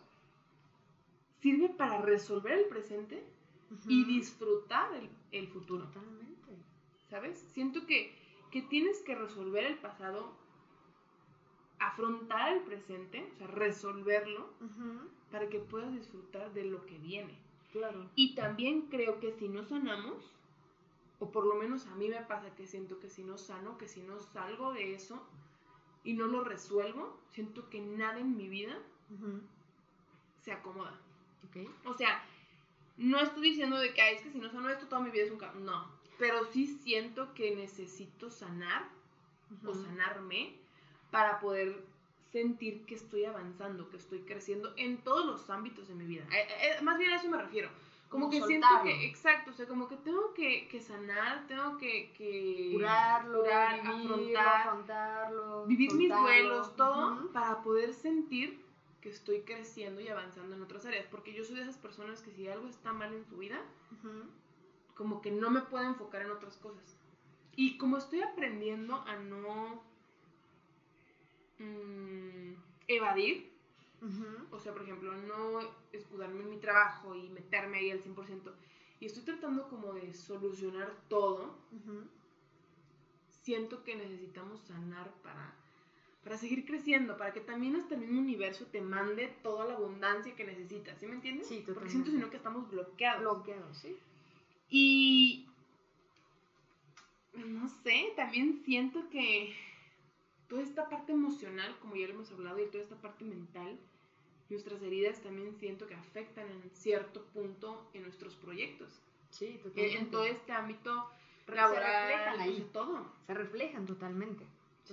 sirve 1.41 1.69
para 1.69 2.01
resolver 2.01 2.53
el 2.59 2.65
presente 2.65 3.23
y 3.87 4.01
Ujú. 4.01 4.11
disfrutar 4.11 4.93
el, 4.95 5.09
el 5.31 5.47
futuro, 5.47 5.85
Totalmente. 5.85 6.57
¿sabes? 7.09 7.37
Siento 7.53 7.85
que, 7.85 8.13
que 8.51 8.61
tienes 8.63 9.01
que 9.01 9.15
resolver 9.15 9.65
el 9.65 9.77
pasado, 9.77 10.33
afrontar 11.79 12.53
el 12.53 12.61
presente, 12.63 13.29
o 13.33 13.37
sea, 13.37 13.47
resolverlo, 13.47 14.49
Ujú. 14.61 15.07
para 15.31 15.47
que 15.49 15.59
puedas 15.59 15.93
disfrutar 15.93 16.53
de 16.53 16.65
lo 16.65 16.85
que 16.85 16.97
viene. 16.97 17.37
Claro. 17.71 18.09
Y 18.15 18.33
también 18.35 18.83
creo 18.89 19.19
que 19.19 19.31
si 19.33 19.47
no 19.47 19.63
sanamos, 19.63 20.35
o 21.19 21.31
por 21.31 21.45
lo 21.45 21.55
menos 21.55 21.85
a 21.87 21.95
mí 21.95 22.09
me 22.09 22.21
pasa 22.21 22.55
que 22.55 22.65
siento 22.65 22.99
que 22.99 23.09
si 23.09 23.23
no 23.23 23.37
sano, 23.37 23.77
que 23.77 23.87
si 23.87 24.01
no 24.01 24.19
salgo 24.19 24.71
de 24.73 24.95
eso 24.95 25.21
y 26.03 26.13
no 26.13 26.27
lo 26.27 26.43
resuelvo, 26.43 27.15
siento 27.31 27.69
que 27.69 27.81
nada 27.81 28.19
en 28.19 28.35
mi 28.37 28.47
vida 28.47 28.77
Ujú. 29.11 29.41
se 30.41 30.51
acomoda. 30.51 30.99
Ok. 31.47 31.57
O 31.85 31.93
sea, 31.93 32.23
no 32.99 33.19
estoy 33.19 33.49
diciendo 33.49 33.77
de 33.77 33.93
que 33.93 34.01
"Ay, 34.01 34.15
es 34.15 34.21
que 34.21 34.31
si 34.31 34.37
no 34.39 34.49
sano 34.49 34.69
esto, 34.69 34.85
toda 34.87 35.01
mi 35.01 35.09
vida 35.09 35.23
es 35.23 35.31
un 35.31 35.37
caos. 35.37 35.55
No. 35.55 35.87
Pero 36.17 36.45
sí 36.51 36.67
siento 36.67 37.33
que 37.33 37.55
necesito 37.55 38.29
sanar 38.29 38.83
o 39.65 39.73
sanarme 39.73 40.53
para 41.11 41.39
poder 41.39 41.81
sentir 42.31 42.85
que 42.85 42.95
estoy 42.95 43.25
avanzando, 43.25 43.89
que 43.89 43.97
estoy 43.97 44.19
creciendo 44.19 44.73
en 44.77 44.97
todos 44.97 45.25
los 45.25 45.49
ámbitos 45.49 45.87
de 45.87 45.95
mi 45.95 46.05
vida. 46.05 46.23
Eh, 46.31 46.47
eh, 46.61 46.81
más 46.81 46.99
bien 46.99 47.11
a 47.11 47.15
eso 47.15 47.29
me 47.29 47.37
refiero. 47.37 47.69
Como 48.09 48.25
Como 48.25 48.31
que 48.41 48.47
siento 48.47 48.67
que, 48.83 49.05
exacto, 49.05 49.51
o 49.51 49.53
sea, 49.53 49.67
como 49.67 49.87
que 49.87 49.95
tengo 49.97 50.33
que, 50.33 50.67
que 50.67 50.81
sanar, 50.81 51.45
tengo 51.47 51.77
que, 51.77 52.11
que 52.17 52.69
curarlo, 52.73 53.41
curar, 53.41 53.79
afrontar, 53.81 54.67
afrontarlo, 54.67 55.65
vivir 55.67 55.93
mis 55.93 56.09
duelos, 56.09 56.75
todo, 56.75 57.31
para 57.31 57.61
poder 57.61 57.93
sentir 57.93 58.59
que 59.01 59.09
estoy 59.09 59.41
creciendo 59.41 60.01
y 60.01 60.07
avanzando 60.07 60.55
en 60.55 60.61
otras 60.61 60.85
áreas. 60.85 61.05
Porque 61.09 61.33
yo 61.33 61.43
soy 61.43 61.55
de 61.55 61.63
esas 61.63 61.77
personas 61.77 62.21
que 62.21 62.31
si 62.31 62.47
algo 62.47 62.67
está 62.67 62.93
mal 62.93 63.13
en 63.13 63.25
su 63.25 63.37
vida, 63.37 63.61
como 64.95 65.21
que 65.21 65.31
no 65.31 65.49
me 65.49 65.61
puedo 65.61 65.85
enfocar 65.85 66.23
en 66.23 66.31
otras 66.31 66.57
cosas. 66.57 66.97
Y 67.55 67.77
como 67.77 67.97
estoy 67.97 68.21
aprendiendo 68.21 68.95
a 68.95 69.17
no 69.17 69.83
mm, 71.59 72.53
evadir, 72.87 73.51
o 74.51 74.59
sea, 74.59 74.71
por 74.73 74.83
ejemplo, 74.83 75.13
no 75.13 75.59
escudarme 75.91 76.43
en 76.43 76.49
mi 76.49 76.57
trabajo 76.57 77.15
y 77.15 77.29
meterme 77.29 77.79
ahí 77.79 77.91
al 77.91 78.01
100%, 78.01 78.53
y 78.99 79.05
estoy 79.05 79.23
tratando 79.23 79.67
como 79.69 79.93
de 79.93 80.13
solucionar 80.13 80.93
todo, 81.07 81.57
siento 83.29 83.83
que 83.83 83.95
necesitamos 83.95 84.59
sanar 84.61 85.11
para, 85.21 85.55
para 86.23 86.37
seguir 86.37 86.65
creciendo, 86.65 87.17
para 87.17 87.31
que 87.33 87.39
también 87.39 87.75
hasta 87.75 87.95
el 87.95 88.01
mismo 88.01 88.19
universo 88.19 88.65
te 88.67 88.81
mande 88.81 89.27
toda 89.41 89.65
la 89.65 89.75
abundancia 89.75 90.35
que 90.35 90.43
necesitas, 90.43 90.99
¿sí 90.99 91.07
me 91.07 91.15
entiendes? 91.15 91.47
Sí, 91.47 91.55
Porque 91.57 91.67
totalmente. 91.73 91.91
siento 91.93 92.11
sino 92.11 92.29
que 92.29 92.37
estamos 92.37 92.69
bloqueados. 92.69 93.21
Bloqueado, 93.21 93.73
sí. 93.73 93.95
Y 94.69 95.47
no 97.33 97.67
sé, 97.83 98.11
también 98.15 98.61
siento 98.65 99.09
que 99.09 99.55
toda 100.47 100.61
esta 100.61 100.89
parte 100.89 101.13
emocional, 101.13 101.75
como 101.79 101.95
ya 101.95 102.07
lo 102.07 102.15
hemos 102.15 102.31
hablado, 102.31 102.59
y 102.59 102.67
toda 102.67 102.83
esta 102.83 102.95
parte 102.95 103.23
mental, 103.23 103.79
nuestras 104.49 104.81
heridas 104.81 105.21
también 105.21 105.55
siento 105.59 105.87
que 105.87 105.93
afectan 105.95 106.47
en 106.49 106.69
cierto 106.73 107.23
punto 107.27 107.87
en 107.93 108.01
nuestros 108.03 108.35
proyectos. 108.35 108.99
Sí, 109.29 109.45
En, 109.45 109.59
totalmente. 109.61 109.97
en 109.99 110.11
todo 110.11 110.25
este 110.25 110.51
ámbito 110.51 111.09
Se 111.45 111.55
laboral, 111.55 112.07
reflejan 112.09 112.39
ahí. 112.41 112.69
todo. 112.73 113.05
Se 113.27 113.33
reflejan 113.35 113.85
totalmente. 113.85 114.43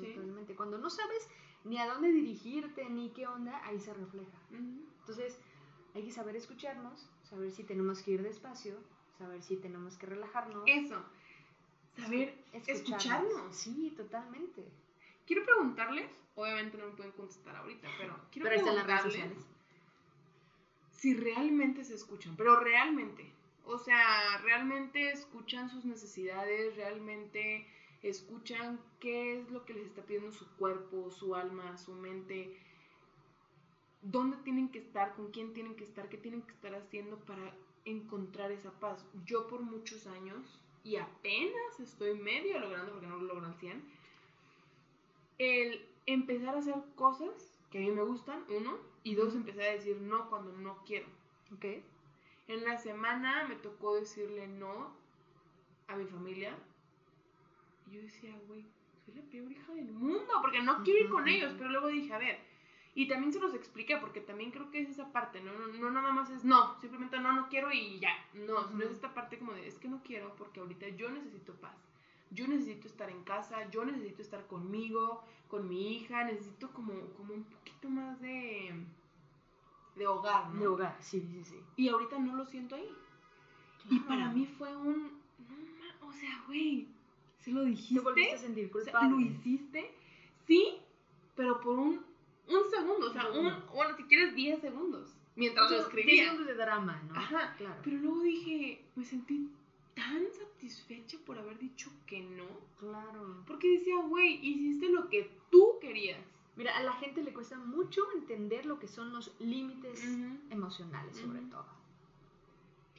Sí. 0.01 0.13
Totalmente. 0.15 0.55
Cuando 0.55 0.79
no 0.79 0.91
sabes 0.91 1.29
ni 1.65 1.79
a 1.79 1.87
dónde 1.87 2.13
dirigirte 2.13 2.89
ni 2.91 3.11
qué 3.11 3.27
onda, 3.27 3.61
ahí 3.65 3.79
se 3.81 3.93
refleja. 3.93 4.39
Entonces, 4.51 5.39
hay 5.95 6.05
que 6.05 6.13
saber 6.13 6.37
escucharnos, 6.37 7.09
saber 7.23 7.51
si 7.51 7.65
tenemos 7.65 8.03
que 8.03 8.13
ir 8.13 8.23
despacio, 8.23 8.77
saber 9.19 9.43
si 9.43 9.57
tenemos 9.57 9.97
que 9.97 10.07
relajarnos. 10.07 10.63
Eso, 10.67 11.03
saber 11.97 12.37
escucharnos. 12.53 13.55
Sí, 13.57 13.93
totalmente. 13.97 14.65
Quiero 15.27 15.45
preguntarles, 15.45 16.11
obviamente 16.37 16.77
no 16.79 16.87
me 16.87 16.93
pueden 16.93 17.13
contestar 17.13 17.57
ahorita, 17.57 17.89
pero 17.99 18.17
quiero 18.31 18.49
Pero 18.49 18.61
en 18.61 18.77
las 18.77 18.87
redes 18.87 19.01
preguntarles 19.01 19.39
sociales. 19.39 19.47
si 20.93 21.15
realmente 21.15 21.85
se 21.85 21.95
escuchan, 21.95 22.37
pero 22.37 22.61
realmente, 22.61 23.33
o 23.65 23.77
sea, 23.79 24.39
realmente 24.39 25.11
escuchan 25.11 25.69
sus 25.69 25.85
necesidades, 25.85 26.77
realmente 26.77 27.67
escuchan 28.09 28.81
qué 29.01 29.39
es 29.39 29.51
lo 29.51 29.65
que 29.65 29.75
les 29.75 29.87
está 29.87 30.03
pidiendo 30.03 30.33
su 30.33 30.47
cuerpo, 30.57 31.11
su 31.11 31.35
alma, 31.35 31.77
su 31.77 31.93
mente, 31.95 32.57
dónde 34.03 34.37
tienen 34.39 34.71
que 34.71 34.79
estar, 34.79 35.15
con 35.15 35.31
quién 35.31 35.53
tienen 35.53 35.77
que 35.77 35.85
estar, 35.85 36.09
qué 36.09 36.17
tienen 36.17 36.43
que 36.43 36.53
estar 36.53 36.75
haciendo 36.75 37.19
para 37.19 37.55
encontrar 37.85 38.53
esa 38.53 38.71
paz. 38.73 39.05
Yo 39.25 39.47
por 39.47 39.63
muchos 39.63 40.07
años, 40.07 40.61
y 40.85 40.97
apenas 40.97 41.81
estoy 41.81 42.19
medio 42.19 42.59
logrando, 42.59 42.93
porque 42.93 43.07
no 43.07 43.17
lo 43.17 43.27
logro 43.27 43.47
al 43.47 43.57
100, 43.57 43.83
el 45.39 45.87
empezar 46.07 46.55
a 46.55 46.59
hacer 46.59 46.75
cosas 46.95 47.59
que 47.71 47.79
a 47.79 47.81
mí 47.81 47.91
me 47.91 48.03
gustan, 48.03 48.45
uno, 48.49 48.79
y 49.03 49.15
dos, 49.15 49.35
empezar 49.35 49.65
a 49.65 49.73
decir 49.73 50.01
no 50.01 50.29
cuando 50.31 50.53
no 50.53 50.83
quiero. 50.85 51.07
Ok. 51.55 51.65
En 52.49 52.65
la 52.65 52.79
semana 52.79 53.45
me 53.49 53.57
tocó 53.57 53.95
decirle 53.95 54.47
no 54.47 54.93
a 55.89 55.97
mi 55.97 56.05
familia. 56.07 56.57
Y 57.87 57.95
yo 57.95 58.03
decía, 58.03 58.35
güey, 58.47 58.65
soy 59.05 59.15
la 59.15 59.23
peor 59.23 59.51
hija 59.51 59.75
del 59.75 59.93
mundo, 59.93 60.33
porque 60.41 60.63
no 60.63 60.83
quiero 60.83 61.01
ir 61.01 61.11
con 61.11 61.29
ellos. 61.29 61.55
Pero 61.57 61.71
luego 61.71 61.89
dije, 61.89 62.13
a 62.13 62.19
ver, 62.19 62.39
y 62.95 63.09
también 63.09 63.31
se 63.31 63.41
los 63.41 63.53
expliqué, 63.55 63.99
porque 63.99 64.23
también 64.23 64.51
creo 64.51 64.71
que 64.71 64.81
es 64.81 64.89
esa 64.89 65.13
parte, 65.13 65.43
¿no? 65.43 65.53
No, 65.53 65.69
no 65.69 65.91
nada 65.91 66.13
más 66.13 66.31
es 66.31 66.45
no, 66.45 66.81
simplemente 66.81 67.21
no, 67.21 67.31
no 67.33 67.49
quiero 67.51 67.71
y 67.71 68.01
ya. 68.01 68.09
No, 68.33 68.67
sino 68.67 68.85
es 68.85 68.91
esta 68.91 69.13
parte 69.13 69.39
como 69.39 69.53
de, 69.53 69.69
es 69.69 69.79
que 69.79 69.87
no 69.87 70.03
quiero 70.03 70.35
porque 70.37 70.61
ahorita 70.61 70.89
yo 70.89 71.11
necesito 71.11 71.53
paz. 71.55 71.77
Yo 72.31 72.49
necesito 72.49 72.89
estar 72.89 73.11
en 73.11 73.23
casa, 73.23 73.69
yo 73.71 73.85
necesito 73.85 74.23
estar 74.23 74.47
conmigo, 74.47 75.23
con 75.49 75.69
mi 75.69 75.93
hija, 75.95 76.25
necesito 76.25 76.73
como, 76.73 76.95
como 77.19 77.35
un 77.35 77.45
poquito 77.45 77.91
más 77.91 78.19
de, 78.21 78.75
de 79.95 80.07
hogar, 80.07 80.49
¿no? 80.55 80.61
De 80.61 80.67
hogar, 80.67 80.97
sí, 81.01 81.21
sí, 81.21 81.45
sí. 81.45 81.61
Y 81.77 81.91
ahorita 81.91 82.19
no 82.19 82.35
lo 82.35 82.47
siento 82.47 82.77
ahí. 82.77 82.91
Y 83.91 84.01
para 84.01 84.33
mí 84.33 84.47
fue 84.47 84.75
un. 84.75 85.21
No, 85.39 86.09
o 86.09 86.13
sea, 86.13 86.43
güey. 86.47 86.89
¿Se 87.47 87.53
lo 87.53 87.63
Te 87.63 87.69
dijiste? 87.69 88.01
volviste 88.01 88.35
a 88.35 88.39
sentir 88.39 88.71
culpable. 88.73 89.09
¿Lo 89.09 89.21
hiciste? 89.21 89.89
Sí, 90.49 90.79
pero 91.37 91.61
por 91.61 91.79
un, 91.79 92.05
un 92.49 92.71
segundo. 92.71 93.07
O 93.09 93.13
sea, 93.13 93.29
Un 93.31 93.55
bueno, 93.73 93.97
si 93.97 94.03
quieres 94.03 94.35
10 94.35 94.61
segundos. 94.61 95.15
Mientras 95.37 95.71
lo 95.71 95.77
Diez 95.77 95.87
escribía. 95.87 96.25
segundos 96.25 96.47
de 96.49 96.55
drama, 96.55 97.01
¿no? 97.07 97.15
Ajá. 97.15 97.55
Claro. 97.57 97.81
Pero 97.85 97.99
luego 97.99 98.21
dije, 98.23 98.85
me 98.97 99.05
sentí 99.05 99.49
tan 99.95 100.25
satisfecha 100.33 101.19
por 101.25 101.39
haber 101.39 101.57
dicho 101.61 101.89
que 102.09 102.21
no. 102.21 102.49
Claro. 102.81 103.45
Porque 103.47 103.79
decía, 103.79 103.95
güey, 104.09 104.45
hiciste 104.45 104.89
lo 104.89 105.09
que 105.09 105.31
tú 105.51 105.79
querías. 105.81 106.19
Mira, 106.57 106.77
a 106.77 106.83
la 106.83 106.95
gente 106.95 107.23
le 107.23 107.33
cuesta 107.33 107.57
mucho 107.59 108.03
entender 108.17 108.67
lo 108.67 108.81
que 108.81 108.89
son 108.89 109.13
los 109.13 109.31
límites 109.39 110.03
Ujú. 110.05 110.37
emocionales, 110.51 111.17
sobre 111.17 111.39
Ujú. 111.43 111.51
todo. 111.51 111.67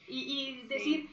Y, 0.06 0.20
y 0.20 0.60
Sí. 0.62 0.66
decir, 0.68 1.10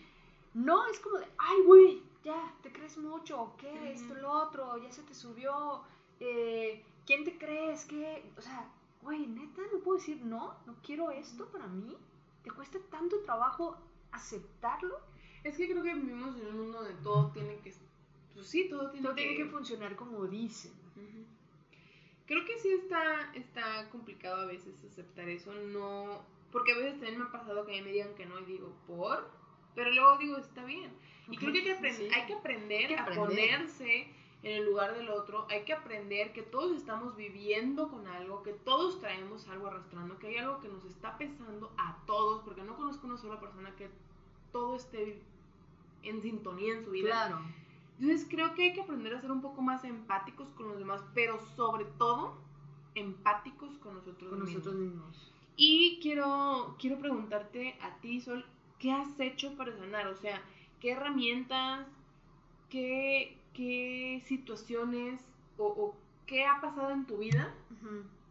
no, 0.53 0.85
es 0.87 0.99
como 0.99 1.17
de, 1.17 1.25
ay, 1.37 1.61
güey, 1.65 2.01
ya, 2.25 2.53
te 2.63 2.71
crees 2.73 2.97
mucho, 2.97 3.53
qué, 3.57 3.71
Ujú. 3.71 3.85
esto, 3.85 4.15
lo 4.15 4.31
otro, 4.31 4.77
ya 4.77 4.91
se 4.91 5.03
te 5.03 5.13
subió, 5.13 5.83
eh, 6.19 6.83
¿quién 7.05 7.23
te 7.23 7.37
crees? 7.37 7.85
¿Qué? 7.85 8.23
O 8.35 8.41
sea, 8.41 8.67
güey, 9.03 9.27
neta, 9.27 9.61
no 9.71 9.79
puedo 9.79 9.97
decir 9.99 10.19
no, 10.21 10.57
no 10.65 10.75
quiero 10.83 11.11
esto 11.11 11.45
para 11.51 11.67
mí. 11.67 11.95
¿Te 12.43 12.51
cuesta 12.51 12.79
tanto 12.89 13.21
trabajo 13.21 13.77
aceptarlo? 14.11 14.99
Es 15.43 15.55
que 15.55 15.69
creo 15.69 15.83
que 15.83 15.93
vivimos 15.93 16.35
en 16.37 16.47
un 16.47 16.57
mundo 16.57 16.81
donde 16.81 16.95
todo 17.01 17.29
tiene 17.31 17.57
que. 17.57 17.73
Pues 18.33 18.47
sí, 18.47 18.67
todo 18.69 18.89
tiene 18.89 19.07
No 19.07 19.15
que. 19.15 19.21
tiene 19.21 19.37
que 19.37 19.45
funcionar 19.45 19.95
como 19.95 20.25
dicen. 20.25 20.73
Creo 22.25 22.43
que 22.43 22.57
sí 22.57 22.69
está, 22.71 23.31
está 23.35 23.87
complicado 23.91 24.41
a 24.41 24.45
veces 24.45 24.83
aceptar 24.83 25.29
eso, 25.29 25.53
no, 25.53 26.23
porque 26.51 26.71
a 26.71 26.77
veces 26.77 26.93
también 26.93 27.19
me 27.19 27.25
ha 27.25 27.31
pasado 27.31 27.65
que 27.65 27.73
a 27.73 27.75
mí 27.75 27.81
me 27.83 27.91
digan 27.91 28.15
que 28.15 28.25
no 28.25 28.39
y 28.39 28.45
digo, 28.45 28.73
¿por? 28.87 29.29
Pero 29.75 29.91
luego 29.91 30.17
digo, 30.17 30.37
está 30.37 30.63
bien. 30.63 30.91
Y 31.29 31.37
creo 31.37 31.51
que 31.51 31.59
hay 31.59 31.65
que, 31.65 31.77
aprend- 31.79 31.97
sí. 31.97 32.07
hay 32.13 32.25
que 32.27 32.33
aprender 32.33 32.81
Hay 32.81 32.87
que 32.87 32.95
a 32.95 33.05
ponerse 33.15 34.07
en 34.43 34.51
el 34.57 34.65
lugar 34.65 34.93
del 34.95 35.09
otro, 35.09 35.47
hay 35.49 35.63
que 35.63 35.73
aprender 35.73 36.31
que 36.31 36.43
todos 36.43 36.77
estamos 36.77 37.15
viviendo 37.15 37.89
con 37.89 38.05
algo, 38.05 38.43
que 38.43 38.53
todos 38.53 38.99
traemos 38.99 39.47
algo 39.47 39.67
arrastrando, 39.67 40.19
que 40.19 40.27
hay 40.27 40.37
algo 40.37 40.59
que 40.61 40.67
nos 40.67 40.85
está 40.85 41.17
pesando 41.17 41.71
a 41.79 41.97
todos, 42.05 42.43
porque 42.43 42.61
no 42.61 42.75
conozco 42.75 43.07
una 43.07 43.17
sola 43.17 43.39
persona 43.39 43.75
que 43.75 43.89
todo 44.51 44.75
esté 44.75 45.19
en 46.03 46.21
sintonía 46.21 46.73
en 46.75 46.85
su 46.85 46.91
vida. 46.91 47.07
Claro. 47.09 47.41
Entonces 47.99 48.27
creo 48.29 48.53
que 48.53 48.63
hay 48.65 48.73
que 48.73 48.81
aprender 48.81 49.15
a 49.15 49.21
ser 49.21 49.31
un 49.31 49.41
poco 49.41 49.63
más 49.63 49.83
empáticos 49.83 50.49
con 50.49 50.67
los 50.67 50.77
demás, 50.77 51.01
pero 51.15 51.39
sobre 51.55 51.85
todo 51.97 52.37
empáticos 52.93 53.77
con 53.79 53.95
nosotros 53.95 54.29
Con 54.29 54.39
mismos. 54.43 54.57
nosotros 54.63 54.75
mismos. 54.75 55.31
Y 55.57 55.99
quiero, 56.03 56.75
quiero 56.79 56.99
preguntarte 56.99 57.77
a 57.81 57.95
ti, 57.99 58.21
Sol, 58.21 58.45
¿qué 58.85 58.91
has 58.91 59.19
hecho 59.19 59.57
para 59.57 59.75
sanar? 59.75 60.05
O 60.05 60.15
sea, 60.15 60.39
¿qué 60.79 60.91
herramientas, 60.91 61.87
qué, 62.69 63.35
qué 63.51 64.21
situaciones 64.27 65.19
o, 65.57 65.65
o 65.65 65.95
qué 66.27 66.45
ha 66.45 66.61
pasado 66.61 66.91
en 66.91 67.07
tu 67.07 67.17
vida 67.17 67.51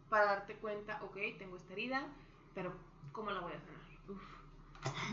para 0.09 0.23
darte 0.27 0.55
cuenta, 0.55 0.97
ok, 1.03 1.17
tengo 1.37 1.57
esta 1.57 1.73
herida, 1.73 2.07
pero 2.53 2.71
¿cómo 3.11 3.31
la 3.31 3.41
voy 3.41 3.51
a 3.51 3.59
sanar? 3.59 3.81
Uf. 4.07 4.23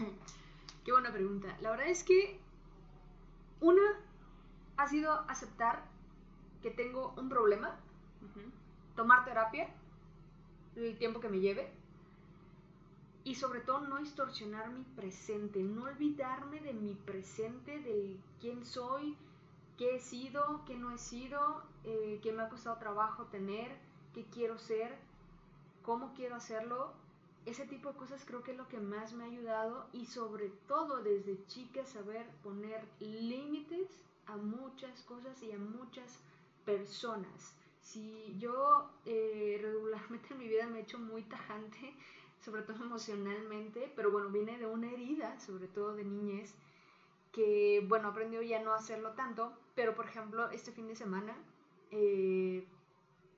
Qué 0.84 0.92
buena 0.92 1.12
pregunta. 1.12 1.56
La 1.60 1.72
verdad 1.72 1.88
es 1.88 2.04
que 2.04 2.38
una 3.60 3.82
ha 4.76 4.86
sido 4.86 5.12
aceptar 5.28 5.82
que 6.62 6.70
tengo 6.70 7.14
un 7.16 7.28
problema, 7.28 7.80
tomar 8.94 9.24
terapia, 9.24 9.68
el 10.76 10.96
tiempo 10.98 11.18
que 11.18 11.28
me 11.28 11.40
lleve, 11.40 11.68
y 13.24 13.36
sobre 13.36 13.60
todo 13.60 13.80
no 13.80 13.98
distorsionar 13.98 14.70
mi 14.70 14.82
presente, 14.82 15.62
no 15.62 15.84
olvidarme 15.84 16.60
de 16.60 16.72
mi 16.72 16.94
presente, 16.94 17.80
de 17.80 18.16
quién 18.40 18.64
soy, 18.64 19.16
qué 19.78 19.96
he 19.96 20.00
sido, 20.00 20.64
qué 20.66 20.76
no 20.76 20.90
he 20.90 20.98
sido, 20.98 21.62
eh, 21.84 22.18
qué 22.22 22.32
me 22.32 22.42
ha 22.42 22.48
costado 22.48 22.76
trabajo 22.78 23.26
tener, 23.26 23.76
qué 24.12 24.24
quiero 24.24 24.58
ser, 24.58 24.96
cómo 25.82 26.14
quiero 26.14 26.36
hacerlo. 26.36 26.92
Ese 27.46 27.64
tipo 27.66 27.90
de 27.90 27.98
cosas 27.98 28.24
creo 28.24 28.42
que 28.42 28.52
es 28.52 28.56
lo 28.56 28.68
que 28.68 28.78
más 28.78 29.12
me 29.12 29.24
ha 29.24 29.26
ayudado 29.26 29.86
y 29.92 30.06
sobre 30.06 30.48
todo 30.68 31.02
desde 31.02 31.44
chica 31.46 31.84
saber 31.86 32.26
poner 32.42 32.84
límites 33.00 33.88
a 34.26 34.36
muchas 34.36 35.02
cosas 35.02 35.42
y 35.42 35.52
a 35.52 35.58
muchas 35.58 36.20
personas. 36.64 37.54
Si 37.80 38.36
yo 38.38 38.90
eh, 39.04 39.58
regularmente 39.62 40.28
en 40.32 40.38
mi 40.38 40.48
vida 40.48 40.66
me 40.66 40.78
he 40.78 40.82
hecho 40.82 40.98
muy 40.98 41.22
tajante, 41.22 41.94
sobre 42.44 42.62
todo 42.62 42.84
emocionalmente, 42.84 43.92
pero 43.94 44.10
bueno, 44.10 44.28
viene 44.30 44.58
de 44.58 44.66
una 44.66 44.90
herida, 44.90 45.38
sobre 45.38 45.68
todo 45.68 45.94
de 45.94 46.04
niñez, 46.04 46.54
que 47.30 47.84
bueno, 47.88 48.08
aprendió 48.08 48.42
ya 48.42 48.62
no 48.62 48.74
hacerlo 48.74 49.12
tanto, 49.12 49.56
pero 49.74 49.94
por 49.94 50.06
ejemplo, 50.06 50.50
este 50.50 50.72
fin 50.72 50.88
de 50.88 50.96
semana, 50.96 51.36
eh, 51.90 52.66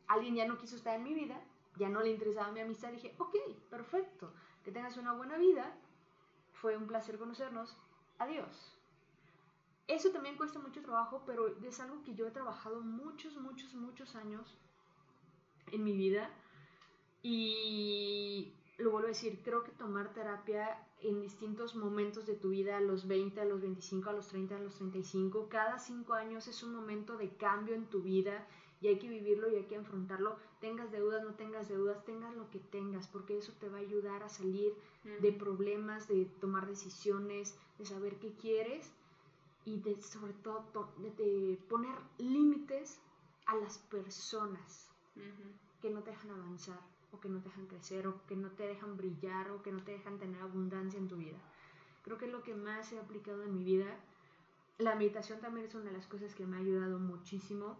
alguien 0.08 0.34
ya 0.34 0.46
no 0.46 0.58
quiso 0.58 0.76
estar 0.76 0.96
en 0.96 1.04
mi 1.04 1.14
vida, 1.14 1.40
ya 1.76 1.88
no 1.88 2.00
le 2.00 2.10
interesaba 2.10 2.50
mi 2.50 2.60
amistad, 2.60 2.92
dije, 2.92 3.14
ok, 3.18 3.36
perfecto, 3.70 4.32
que 4.64 4.72
tengas 4.72 4.96
una 4.96 5.12
buena 5.12 5.36
vida, 5.36 5.76
fue 6.52 6.76
un 6.76 6.86
placer 6.86 7.18
conocernos, 7.18 7.76
adiós. 8.18 8.74
Eso 9.86 10.10
también 10.10 10.36
cuesta 10.36 10.58
mucho 10.58 10.80
trabajo, 10.80 11.22
pero 11.26 11.46
es 11.62 11.78
algo 11.78 12.02
que 12.04 12.14
yo 12.14 12.26
he 12.26 12.30
trabajado 12.30 12.80
muchos, 12.80 13.36
muchos, 13.36 13.74
muchos 13.74 14.16
años 14.16 14.56
en 15.72 15.84
mi 15.84 15.92
vida. 15.92 16.30
Y 17.22 18.54
lo 18.78 18.90
vuelvo 18.90 19.06
a 19.06 19.10
decir, 19.10 19.40
creo 19.44 19.62
que 19.64 19.72
tomar 19.72 20.12
terapia 20.12 20.78
en 21.00 21.20
distintos 21.20 21.74
momentos 21.76 22.26
de 22.26 22.34
tu 22.34 22.50
vida, 22.50 22.76
a 22.76 22.80
los 22.80 23.06
20, 23.06 23.40
a 23.40 23.44
los 23.44 23.60
25, 23.60 24.10
a 24.10 24.12
los 24.12 24.28
30, 24.28 24.56
a 24.56 24.60
los 24.60 24.74
35, 24.74 25.48
cada 25.48 25.78
5 25.78 26.14
años 26.14 26.48
es 26.48 26.62
un 26.62 26.74
momento 26.74 27.16
de 27.16 27.36
cambio 27.36 27.74
en 27.74 27.86
tu 27.86 28.02
vida 28.02 28.46
y 28.80 28.88
hay 28.88 28.98
que 28.98 29.08
vivirlo 29.08 29.50
y 29.50 29.56
hay 29.56 29.64
que 29.66 29.76
enfrentarlo. 29.76 30.36
Tengas 30.60 30.90
deudas, 30.90 31.22
no 31.24 31.34
tengas 31.34 31.68
deudas, 31.68 32.04
tengas 32.04 32.34
lo 32.34 32.50
que 32.50 32.58
tengas, 32.58 33.06
porque 33.08 33.38
eso 33.38 33.52
te 33.60 33.68
va 33.68 33.78
a 33.78 33.80
ayudar 33.80 34.22
a 34.22 34.28
salir 34.28 34.74
de 35.20 35.32
problemas, 35.32 36.08
de 36.08 36.24
tomar 36.40 36.66
decisiones, 36.66 37.56
de 37.78 37.84
saber 37.86 38.18
qué 38.18 38.34
quieres 38.34 38.90
y 39.64 39.80
de 39.80 40.00
sobre 40.02 40.32
todo 40.34 40.64
to- 40.72 40.92
de, 40.98 41.10
de 41.10 41.58
poner 41.68 41.94
límites 42.18 43.00
a 43.46 43.56
las 43.56 43.78
personas. 43.78 44.90
Que 45.84 45.90
no 45.90 46.02
te 46.02 46.12
dejan 46.12 46.30
avanzar 46.30 46.80
o 47.12 47.20
que 47.20 47.28
no 47.28 47.40
te 47.40 47.50
dejan 47.50 47.66
crecer 47.66 48.06
o 48.06 48.26
que 48.26 48.36
no 48.36 48.50
te 48.52 48.66
dejan 48.66 48.96
brillar 48.96 49.50
o 49.50 49.62
que 49.62 49.70
no 49.70 49.82
te 49.84 49.92
dejan 49.92 50.18
tener 50.18 50.40
abundancia 50.40 50.98
en 50.98 51.08
tu 51.08 51.16
vida. 51.18 51.36
Creo 52.02 52.16
que 52.16 52.24
es 52.24 52.32
lo 52.32 52.42
que 52.42 52.54
más 52.54 52.90
he 52.90 52.98
aplicado 52.98 53.42
en 53.42 53.54
mi 53.54 53.64
vida. 53.64 53.94
La 54.78 54.94
meditación 54.94 55.42
también 55.42 55.66
es 55.66 55.74
una 55.74 55.90
de 55.90 55.92
las 55.98 56.06
cosas 56.06 56.34
que 56.34 56.46
me 56.46 56.56
ha 56.56 56.60
ayudado 56.60 56.98
muchísimo. 56.98 57.76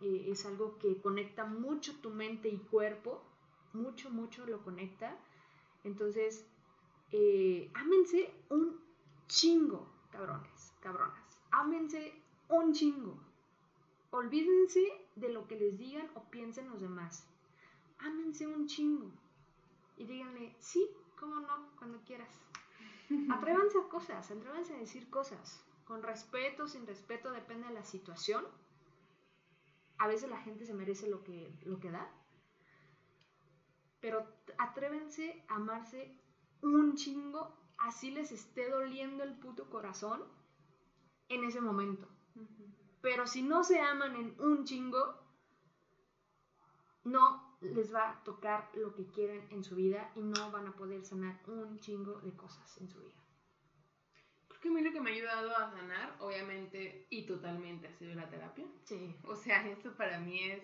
Eh, 0.00 0.28
es 0.28 0.46
algo 0.46 0.78
que 0.78 0.98
conecta 1.02 1.44
mucho 1.44 1.94
tu 2.00 2.08
mente 2.08 2.48
y 2.48 2.56
cuerpo, 2.56 3.22
mucho, 3.74 4.08
mucho 4.08 4.46
lo 4.46 4.62
conecta. 4.62 5.14
Entonces, 5.84 6.46
eh, 7.10 7.70
ámense 7.74 8.32
un 8.48 8.80
chingo, 9.28 9.86
cabrones, 10.10 10.72
cabronas. 10.80 11.38
Ámense 11.50 12.14
un 12.48 12.72
chingo. 12.72 13.14
Olvídense 14.10 15.06
de 15.16 15.28
lo 15.28 15.46
que 15.46 15.56
les 15.56 15.76
digan 15.76 16.10
o 16.14 16.22
piensen 16.30 16.70
los 16.70 16.80
demás. 16.80 17.28
Ámense 18.04 18.46
un 18.46 18.66
chingo. 18.66 19.10
Y 19.96 20.04
díganle, 20.04 20.56
sí, 20.58 20.88
cómo 21.18 21.40
no, 21.40 21.70
cuando 21.76 22.00
quieras. 22.04 22.40
Atrévanse 23.30 23.78
a 23.78 23.88
cosas, 23.88 24.30
atrévanse 24.30 24.74
a 24.74 24.78
decir 24.78 25.08
cosas. 25.10 25.64
Con 25.84 26.02
respeto, 26.02 26.66
sin 26.66 26.86
respeto, 26.86 27.30
depende 27.30 27.68
de 27.68 27.74
la 27.74 27.84
situación. 27.84 28.44
A 29.98 30.08
veces 30.08 30.30
la 30.30 30.38
gente 30.38 30.66
se 30.66 30.74
merece 30.74 31.08
lo 31.08 31.22
que, 31.22 31.56
lo 31.64 31.78
que 31.78 31.90
da. 31.90 32.10
Pero 34.00 34.26
atrévense 34.58 35.44
a 35.48 35.56
amarse 35.56 36.18
un 36.60 36.96
chingo, 36.96 37.56
así 37.78 38.10
les 38.10 38.32
esté 38.32 38.68
doliendo 38.68 39.22
el 39.22 39.38
puto 39.38 39.70
corazón 39.70 40.24
en 41.28 41.44
ese 41.44 41.60
momento. 41.60 42.08
Pero 43.00 43.26
si 43.26 43.42
no 43.42 43.62
se 43.62 43.80
aman 43.80 44.16
en 44.16 44.40
un 44.40 44.64
chingo, 44.64 45.20
no 47.04 47.51
les 47.62 47.94
va 47.94 48.10
a 48.10 48.24
tocar 48.24 48.70
lo 48.74 48.94
que 48.94 49.06
quieren 49.06 49.46
en 49.50 49.62
su 49.64 49.76
vida 49.76 50.10
y 50.16 50.20
no 50.20 50.50
van 50.50 50.66
a 50.66 50.72
poder 50.72 51.04
sanar 51.04 51.40
un 51.46 51.78
chingo 51.80 52.20
de 52.20 52.32
cosas 52.32 52.76
en 52.78 52.88
su 52.88 53.00
vida. 53.00 53.14
Creo 54.48 54.60
que 54.60 54.68
a 54.68 54.72
mí 54.72 54.80
lo 54.82 54.92
que 54.92 55.00
me 55.00 55.10
ha 55.10 55.14
ayudado 55.14 55.56
a 55.56 55.70
sanar, 55.70 56.16
obviamente 56.20 57.06
y 57.10 57.26
totalmente, 57.26 57.88
ha 57.88 57.92
sido 57.92 58.14
la 58.14 58.28
terapia. 58.28 58.66
Sí. 58.84 59.16
O 59.24 59.36
sea, 59.36 59.66
esto 59.68 59.92
para 59.96 60.18
mí 60.18 60.50
es 60.50 60.62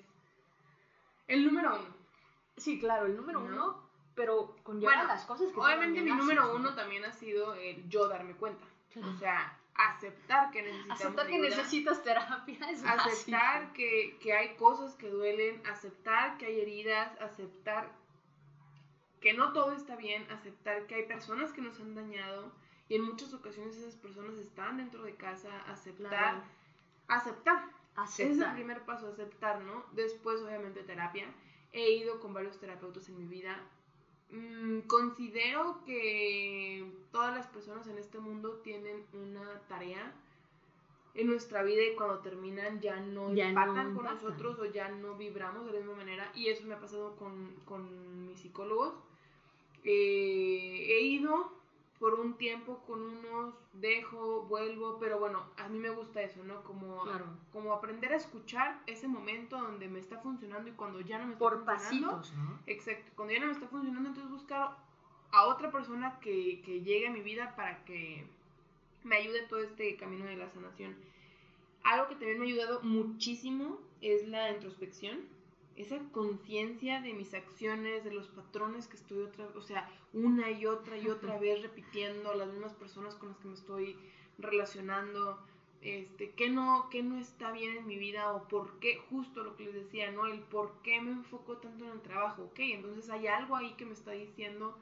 el 1.26 1.44
número 1.44 1.76
uno. 1.76 1.94
Sí, 2.56 2.80
claro, 2.80 3.06
el 3.06 3.16
número 3.16 3.40
¿No? 3.40 3.46
uno, 3.46 3.90
pero 4.14 4.56
conlleva 4.62 4.92
Bueno, 4.94 5.08
las 5.08 5.24
cosas 5.24 5.52
que 5.52 5.60
Obviamente 5.60 6.00
mi 6.02 6.10
número 6.10 6.54
uno 6.54 6.74
también 6.74 7.04
ha 7.04 7.12
sido 7.12 7.54
el 7.54 7.88
yo 7.88 8.08
darme 8.08 8.34
cuenta. 8.34 8.66
Claro. 8.92 9.10
O 9.10 9.16
sea, 9.18 9.57
aceptar 9.78 10.50
que 10.50 10.62
necesitamos 10.62 11.00
Aceptar 11.00 11.26
que 11.28 11.34
ayuda, 11.34 11.48
necesitas 11.48 12.02
terapia 12.02 12.70
es 12.70 12.84
aceptar 12.84 13.72
que, 13.72 14.18
que 14.20 14.32
hay 14.32 14.56
cosas 14.56 14.94
que 14.96 15.08
duelen, 15.08 15.62
aceptar 15.66 16.36
que 16.36 16.46
hay 16.46 16.60
heridas, 16.60 17.18
aceptar 17.20 17.90
que 19.20 19.34
no 19.34 19.52
todo 19.52 19.72
está 19.72 19.96
bien, 19.96 20.30
aceptar 20.30 20.86
que 20.86 20.96
hay 20.96 21.04
personas 21.06 21.52
que 21.52 21.60
nos 21.60 21.78
han 21.80 21.94
dañado 21.94 22.52
y 22.88 22.96
en 22.96 23.02
muchas 23.02 23.32
ocasiones 23.34 23.76
esas 23.76 23.96
personas 23.96 24.36
están 24.36 24.76
dentro 24.78 25.02
de 25.02 25.14
casa, 25.14 25.50
aceptar, 25.68 26.08
Claro. 26.08 26.42
aceptar. 27.08 27.64
Ese 28.04 28.22
es 28.24 28.28
el 28.30 28.32
Aceptar. 28.34 28.54
primer 28.54 28.82
paso, 28.84 29.08
aceptar, 29.08 29.60
¿no? 29.62 29.84
Después, 29.92 30.40
obviamente, 30.40 30.84
terapia. 30.84 31.26
He 31.72 31.90
ido 31.96 32.20
con 32.20 32.32
varios 32.32 32.58
terapeutas 32.60 33.08
en 33.08 33.18
mi 33.18 33.26
vida. 33.26 33.60
Mm, 34.30 34.80
considero 34.80 35.82
que 35.86 36.84
todas 37.12 37.34
las 37.34 37.46
personas 37.46 37.86
en 37.86 37.98
este 37.98 38.18
mundo 38.18 38.60
tienen 38.62 39.04
una 39.14 39.60
tarea 39.68 40.12
en 41.14 41.26
nuestra 41.26 41.62
vida 41.62 41.82
y 41.82 41.96
cuando 41.96 42.18
terminan 42.18 42.80
ya 42.80 43.00
no 43.00 43.34
Ya 43.34 43.44
no 43.44 43.48
empatan 43.50 43.94
con 43.94 44.06
empatan. 44.06 44.14
nosotros 44.14 44.58
o 44.60 44.66
ya 44.66 44.88
no 44.90 45.14
vibramos 45.16 45.64
de 45.66 45.72
la 45.72 45.78
misma 45.78 45.96
manera. 45.96 46.30
Y 46.34 46.48
eso 46.48 46.64
me 46.66 46.74
ha 46.74 46.78
pasado 46.80 47.16
con, 47.16 47.54
con 47.64 48.26
mis 48.26 48.38
psicólogos. 48.40 48.94
Eh, 49.84 50.86
he 50.90 51.00
ido 51.00 51.50
por 51.98 52.14
un 52.14 52.34
tiempo 52.38 52.78
con 52.86 53.02
unos, 53.02 53.54
dejo, 53.72 54.42
vuelvo, 54.44 54.98
pero 55.00 55.18
bueno, 55.18 55.44
a 55.56 55.68
mí 55.68 55.78
me 55.78 55.90
gusta 55.90 56.22
eso, 56.22 56.44
¿no? 56.44 56.62
Como, 56.62 57.02
Claro. 57.02 57.26
como 57.52 57.72
aprender 57.72 58.12
a 58.12 58.16
escuchar 58.16 58.80
ese 58.86 59.08
momento 59.08 59.58
donde 59.58 59.88
me 59.88 59.98
está 59.98 60.18
funcionando 60.18 60.68
y 60.70 60.72
cuando 60.72 61.00
ya 61.00 61.18
no 61.18 61.26
me 61.26 61.32
está 61.32 61.38
Por 61.40 61.64
funcionando. 61.64 62.16
pasitos, 62.18 62.32
¿no? 62.36 62.58
Exacto, 62.66 63.10
cuando 63.16 63.34
ya 63.34 63.40
no 63.40 63.46
me 63.46 63.52
está 63.52 63.66
funcionando, 63.68 64.08
entonces 64.10 64.30
buscar 64.30 64.76
a 65.32 65.46
otra 65.46 65.70
persona 65.72 66.18
que, 66.20 66.62
que 66.64 66.82
llegue 66.82 67.08
a 67.08 67.12
mi 67.12 67.20
vida 67.20 67.54
para 67.56 67.84
que 67.84 68.24
me 69.04 69.16
ayude 69.16 69.42
todo 69.48 69.60
este 69.60 69.96
camino 69.96 70.24
de 70.24 70.36
la 70.36 70.48
sanación. 70.50 70.96
Algo 71.82 72.08
que 72.08 72.14
también 72.14 72.38
me 72.38 72.46
ha 72.46 72.48
ayudado 72.48 72.80
muchísimo 72.82 73.78
es 74.00 74.26
la 74.28 74.50
introspección, 74.52 75.18
esa 75.78 75.96
conciencia 76.10 77.00
de 77.00 77.14
mis 77.14 77.32
acciones, 77.34 78.02
de 78.02 78.10
los 78.10 78.26
patrones 78.26 78.88
que 78.88 78.96
estoy 78.96 79.22
otra, 79.22 79.46
o 79.54 79.62
sea, 79.62 79.88
una 80.12 80.50
y 80.50 80.66
otra 80.66 80.98
y 80.98 81.08
otra 81.08 81.38
vez 81.38 81.62
repitiendo, 81.62 82.34
las 82.34 82.48
mismas 82.48 82.74
personas 82.74 83.14
con 83.14 83.28
las 83.28 83.38
que 83.38 83.46
me 83.46 83.54
estoy 83.54 83.96
relacionando, 84.38 85.38
este, 85.80 86.32
qué 86.32 86.50
no, 86.50 86.88
qué 86.90 87.04
no 87.04 87.16
está 87.16 87.52
bien 87.52 87.76
en 87.76 87.86
mi 87.86 87.96
vida 87.96 88.32
o 88.32 88.48
por 88.48 88.80
qué, 88.80 88.98
justo 89.08 89.44
lo 89.44 89.56
que 89.56 89.66
les 89.66 89.74
decía, 89.74 90.10
¿no? 90.10 90.26
El 90.26 90.40
por 90.40 90.82
qué 90.82 91.00
me 91.00 91.12
enfoco 91.12 91.58
tanto 91.58 91.84
en 91.84 91.92
el 91.92 92.02
trabajo, 92.02 92.42
ok, 92.42 92.58
entonces 92.58 93.08
hay 93.08 93.28
algo 93.28 93.54
ahí 93.54 93.74
que 93.74 93.86
me 93.86 93.92
está 93.92 94.10
diciendo 94.10 94.76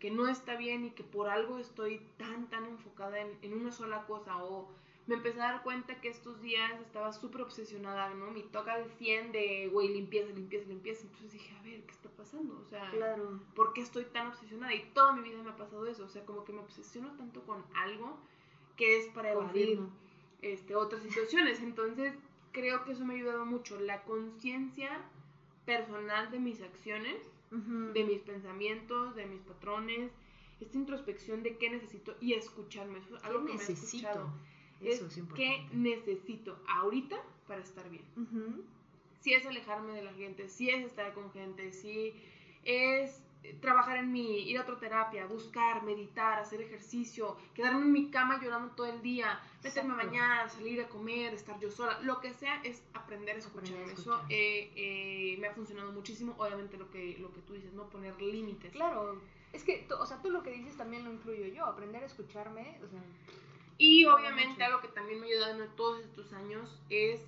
que 0.00 0.10
no 0.10 0.26
está 0.26 0.56
bien 0.56 0.84
y 0.84 0.90
que 0.90 1.04
por 1.04 1.28
algo 1.28 1.58
estoy 1.58 2.00
tan, 2.16 2.50
tan 2.50 2.64
enfocada 2.64 3.20
en, 3.20 3.38
en 3.42 3.52
una 3.52 3.70
sola 3.70 4.04
cosa 4.06 4.42
o 4.42 4.68
me 5.06 5.16
empecé 5.16 5.40
a 5.40 5.52
dar 5.52 5.62
cuenta 5.62 6.00
que 6.00 6.08
estos 6.08 6.40
días 6.40 6.78
estaba 6.80 7.12
súper 7.12 7.40
obsesionada, 7.42 8.14
¿no? 8.14 8.30
Mi 8.30 8.42
toca 8.44 8.78
de 8.78 8.88
100 8.90 9.32
de, 9.32 9.68
güey, 9.72 9.88
limpieza, 9.88 10.30
limpieza, 10.32 10.68
limpieza. 10.68 11.02
Entonces 11.02 11.32
dije, 11.32 11.54
a 11.58 11.62
ver, 11.62 11.82
¿qué 11.84 11.92
está 11.92 12.08
pasando? 12.10 12.58
O 12.60 12.64
sea, 12.68 12.90
Claro. 12.90 13.40
¿por 13.56 13.72
qué 13.72 13.80
estoy 13.80 14.04
tan 14.04 14.28
obsesionada? 14.28 14.72
Y 14.74 14.84
toda 14.94 15.12
mi 15.12 15.22
vida 15.22 15.42
me 15.42 15.50
ha 15.50 15.56
pasado 15.56 15.86
eso. 15.86 16.04
O 16.04 16.08
sea, 16.08 16.24
como 16.24 16.44
que 16.44 16.52
me 16.52 16.60
obsesiono 16.60 17.10
tanto 17.16 17.42
con 17.42 17.64
algo 17.74 18.18
que 18.76 18.98
es 18.98 19.08
para 19.08 19.32
evadir 19.32 19.78
Confirmo. 19.78 19.90
este, 20.42 20.76
otras 20.76 21.02
situaciones. 21.02 21.60
Entonces, 21.60 22.14
creo 22.52 22.84
que 22.84 22.92
eso 22.92 23.04
me 23.04 23.14
ha 23.14 23.16
ayudado 23.16 23.44
mucho. 23.46 23.80
La 23.80 24.02
conciencia 24.04 25.00
personal 25.64 26.30
de 26.30 26.38
mis 26.38 26.60
acciones, 26.62 27.16
de 27.50 28.04
mis 28.04 28.20
pensamientos, 28.20 29.16
de 29.16 29.26
mis 29.26 29.40
patrones, 29.40 30.12
esta 30.60 30.76
introspección 30.78 31.42
de 31.42 31.56
qué 31.56 31.68
necesito 31.70 32.14
y 32.20 32.34
escucharme. 32.34 32.98
Eso 33.00 33.16
es 33.16 33.24
algo 33.24 33.40
que 33.40 33.52
me 33.52 33.58
necesito? 33.58 33.86
escuchado. 34.06 34.30
Eso 34.80 35.06
es 35.06 35.16
importante. 35.18 35.68
necesito 35.72 36.58
ahorita 36.68 37.16
para 37.46 37.60
estar 37.60 37.88
bien. 37.90 38.04
Si 39.20 39.34
es 39.34 39.44
alejarme 39.46 39.92
de 39.92 40.02
la 40.02 40.12
gente, 40.14 40.48
si 40.48 40.70
es 40.70 40.84
estar 40.86 41.12
con 41.12 41.30
gente, 41.32 41.72
si 41.72 42.14
es 42.64 43.22
eh, 43.42 43.56
trabajar 43.60 43.96
en 43.96 44.12
mí, 44.12 44.48
ir 44.48 44.58
a 44.58 44.62
otra 44.62 44.78
terapia, 44.78 45.26
buscar, 45.26 45.82
meditar, 45.82 46.38
hacer 46.38 46.60
ejercicio, 46.60 47.36
quedarme 47.54 47.80
en 47.82 47.92
mi 47.92 48.10
cama 48.10 48.40
llorando 48.42 48.74
todo 48.74 48.86
el 48.86 49.00
día, 49.02 49.40
meterme 49.62 49.92
a 49.92 49.96
Exacto. 49.96 50.06
bañar, 50.06 50.50
salir 50.50 50.80
a 50.80 50.88
comer, 50.88 51.34
estar 51.34 51.58
yo 51.58 51.70
sola, 51.70 51.98
lo 52.00 52.20
que 52.20 52.32
sea 52.34 52.60
es 52.64 52.82
aprender 52.94 53.36
a 53.36 53.38
escuchar. 53.38 53.76
Aprender 53.76 53.96
a 53.96 54.00
Eso 54.00 54.22
eh, 54.28 54.70
eh, 54.76 55.36
me 55.38 55.48
ha 55.48 55.54
funcionado 55.54 55.90
muchísimo. 55.92 56.34
Obviamente 56.38 56.76
lo 56.76 56.90
que, 56.90 57.16
lo 57.18 57.32
que 57.32 57.40
tú 57.42 57.54
dices, 57.54 57.72
¿no? 57.72 57.88
Poner 57.88 58.20
límites. 58.20 58.72
Claro. 58.72 59.20
Es 59.52 59.64
que, 59.64 59.86
o 59.98 60.06
sea, 60.06 60.20
tú 60.22 60.30
lo 60.30 60.42
que 60.42 60.50
dices 60.50 60.76
también 60.76 61.04
lo 61.04 61.12
incluyo 61.12 61.46
yo. 61.46 61.64
Aprender 61.64 62.02
a 62.02 62.06
escucharme, 62.06 62.78
o 62.84 62.88
sea, 62.88 63.02
Y 63.80 64.04
obviamente 64.04 64.62
algo 64.62 64.82
que 64.82 64.88
también 64.88 65.20
me 65.20 65.26
ha 65.26 65.30
ayudado 65.30 65.64
en 65.64 65.74
todos 65.74 66.04
estos 66.04 66.30
años 66.34 66.78
es 66.90 67.22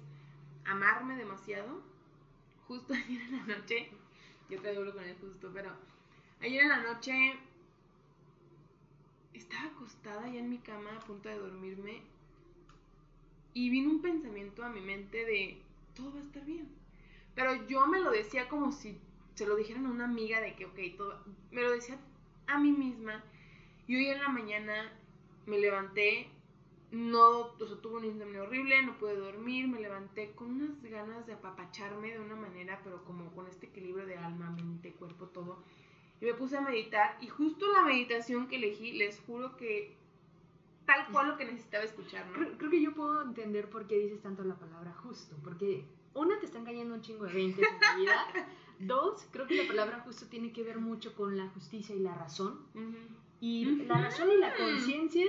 amarme 0.67 1.17
demasiado. 1.17 1.81
Justo 2.69 2.93
ayer 2.95 3.23
en 3.23 3.38
la 3.38 3.57
noche, 3.57 3.91
yo 4.51 4.61
te 4.61 4.69
hablo 4.69 4.93
con 4.93 5.03
él 5.03 5.17
justo, 5.19 5.51
pero 5.55 5.73
ayer 6.43 6.65
en 6.65 6.69
la 6.69 6.83
noche 6.83 7.38
estaba 9.33 9.71
acostada 9.71 10.29
ya 10.29 10.41
en 10.41 10.51
mi 10.51 10.59
cama 10.59 10.91
a 10.95 11.01
punto 11.01 11.31
de 11.31 11.38
dormirme 11.38 12.03
y 13.55 13.71
vino 13.71 13.88
un 13.88 14.03
pensamiento 14.03 14.62
a 14.62 14.69
mi 14.69 14.83
mente 14.83 15.25
de 15.25 15.59
todo 15.97 16.12
va 16.12 16.19
a 16.19 16.23
estar 16.23 16.45
bien. 16.45 16.69
Pero 17.35 17.67
yo 17.67 17.87
me 17.87 17.99
lo 17.99 18.11
decía 18.11 18.51
como 18.51 18.73
si 18.73 19.01
se 19.37 19.47
lo 19.47 19.57
dijeran 19.57 19.87
a 19.87 19.91
una 19.91 20.05
amiga 20.05 20.43
de 20.43 20.55
que, 20.55 20.67
ok, 20.67 20.79
todo, 20.99 21.25
me 21.51 21.62
lo 21.62 21.71
decía 21.71 21.99
a 22.47 22.59
mí 22.59 22.73
misma. 22.73 23.25
Y 23.87 23.97
hoy 23.97 24.09
en 24.09 24.21
la 24.21 24.29
mañana 24.29 24.93
me 25.47 25.59
levanté, 25.59 26.29
no, 26.93 27.55
o 27.59 27.67
sea, 27.67 27.77
tuve 27.79 27.97
un 27.97 28.05
insomnio 28.05 28.43
horrible, 28.43 28.83
no 28.83 28.99
pude 28.99 29.17
dormir, 29.17 29.67
me 29.67 29.81
levanté 29.81 30.33
con 30.33 30.49
unas 30.51 30.83
ganas 30.83 31.27
de 31.27 31.33
apapacharme 31.33 32.13
de 32.13 32.21
una 32.21 32.37
manera, 32.37 32.81
pero 32.85 33.03
como 33.05 33.33
con 33.33 33.47
este 33.49 33.67
equilibrio 33.67 34.05
de 34.05 34.19
alma, 34.19 34.51
mente, 34.51 34.93
cuerpo, 34.93 35.27
todo. 35.29 35.63
Y 36.21 36.27
me 36.27 36.35
puse 36.35 36.59
a 36.59 36.61
meditar 36.61 37.17
y 37.23 37.29
justo 37.29 37.67
la 37.73 37.83
meditación 37.83 38.47
que 38.47 38.57
elegí, 38.57 38.93
les 38.93 39.19
juro 39.21 39.57
que 39.57 39.97
tal 40.85 41.07
cual 41.11 41.29
lo 41.29 41.37
que 41.39 41.47
necesitaba 41.47 41.85
escuchar, 41.85 42.27
¿no? 42.27 42.35
creo, 42.35 42.59
creo 42.59 42.71
que 42.71 42.83
yo 42.83 42.93
puedo 42.93 43.23
entender 43.23 43.71
por 43.71 43.87
qué 43.87 43.99
dices 43.99 44.21
tanto 44.21 44.45
la 44.45 44.57
palabra 44.57 44.93
justo. 44.93 45.35
Porque, 45.43 45.87
una, 46.13 46.39
te 46.41 46.47
están 46.47 46.67
cayendo 46.67 46.95
un 46.95 47.01
chingo 47.01 47.25
de 47.25 47.33
20 47.33 47.63
en 47.63 47.69
tu 47.69 48.01
vida. 48.01 48.27
Dos, 48.81 49.27
creo 49.31 49.47
que 49.47 49.55
la 49.55 49.67
palabra 49.67 50.01
justo 50.01 50.27
tiene 50.27 50.53
que 50.53 50.63
ver 50.63 50.79
mucho 50.79 51.15
con 51.15 51.39
la 51.39 51.49
justicia 51.49 51.95
y 51.95 52.01
la 52.01 52.15
razón. 52.15 52.67
Y 53.41 53.65
la 53.87 53.95
razón 53.95 54.31
y 54.31 54.37
la 54.37 54.55
conciencia 54.55 55.27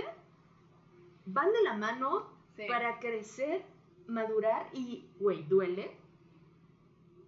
van 1.25 1.51
de 1.51 1.61
la 1.63 1.73
mano 1.73 2.31
Sí. 2.55 2.65
para 2.67 2.99
crecer, 2.99 3.63
madurar 4.07 4.69
y, 4.73 5.07
güey, 5.19 5.43
duele. 5.43 5.97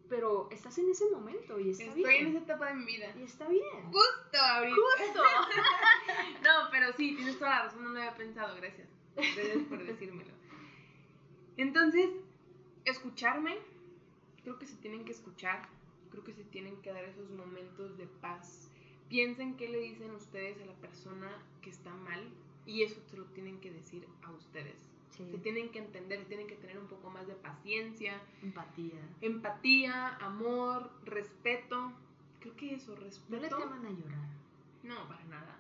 Pero 0.08 0.50
estás 0.52 0.78
en 0.78 0.88
ese 0.92 1.10
momento 1.10 1.60
y 1.60 1.72
está 1.72 1.84
Estoy 1.86 2.04
bien. 2.04 2.28
en 2.28 2.36
esa 2.36 2.44
etapa 2.46 2.68
de 2.68 2.76
mi 2.76 2.86
vida. 2.86 3.12
Y 3.18 3.24
está 3.24 3.48
bien. 3.48 3.86
Justo 3.92 4.38
ahorita. 4.40 4.76
Justo. 4.76 5.24
No, 6.44 6.70
pero 6.70 6.94
sí, 6.94 7.16
tienes 7.16 7.40
toda 7.40 7.50
la 7.50 7.64
razón, 7.64 7.84
no 7.84 7.90
lo 7.90 8.00
había 8.00 8.14
pensado, 8.16 8.56
gracias. 8.58 8.88
Gracias 9.16 9.64
por 9.68 9.84
decírmelo. 9.84 10.32
Entonces, 11.58 12.10
escucharme, 12.86 13.58
creo 14.44 14.60
que 14.60 14.68
se 14.68 14.76
tienen 14.78 15.06
que 15.06 15.12
escuchar, 15.12 15.68
creo 16.12 16.24
que 16.24 16.34
se 16.34 16.44
tienen 16.44 16.80
que 16.84 16.92
dar 16.94 17.04
esos 17.06 17.32
momentos 17.32 17.98
de 17.98 18.06
paz. 18.06 18.70
Piensen 19.10 19.58
qué 19.58 19.70
le 19.70 19.80
dicen 19.80 20.12
ustedes 20.12 20.62
a 20.62 20.66
la 20.66 20.74
persona 20.76 21.32
que 21.64 21.72
está 21.72 21.90
mal 21.92 22.30
y 22.66 22.84
eso 22.84 23.00
se 23.10 23.18
lo 23.18 23.26
tienen 23.26 23.60
que 23.60 23.72
decir 23.72 24.06
a 24.24 24.32
ustedes. 24.32 24.76
Sí. 25.12 25.28
Se 25.32 25.38
tienen 25.38 25.70
que 25.70 25.80
entender, 25.80 26.20
se 26.20 26.26
tienen 26.26 26.48
que 26.48 26.56
tener 26.56 26.78
un 26.78 26.88
poco 26.88 27.10
más 27.10 27.26
de 27.28 27.36
paciencia, 27.36 28.22
Empatía. 28.42 29.00
empatía, 29.22 30.16
amor, 30.18 30.92
respeto. 31.06 31.94
Creo 32.42 32.56
que 32.56 32.74
eso, 32.76 32.94
No 32.96 33.02
respeto. 33.02 33.42
les 33.42 33.52
llaman 33.52 33.86
a 33.86 33.90
llorar. 33.92 34.30
No, 34.84 35.08
para 35.08 35.24
nada. 35.26 35.58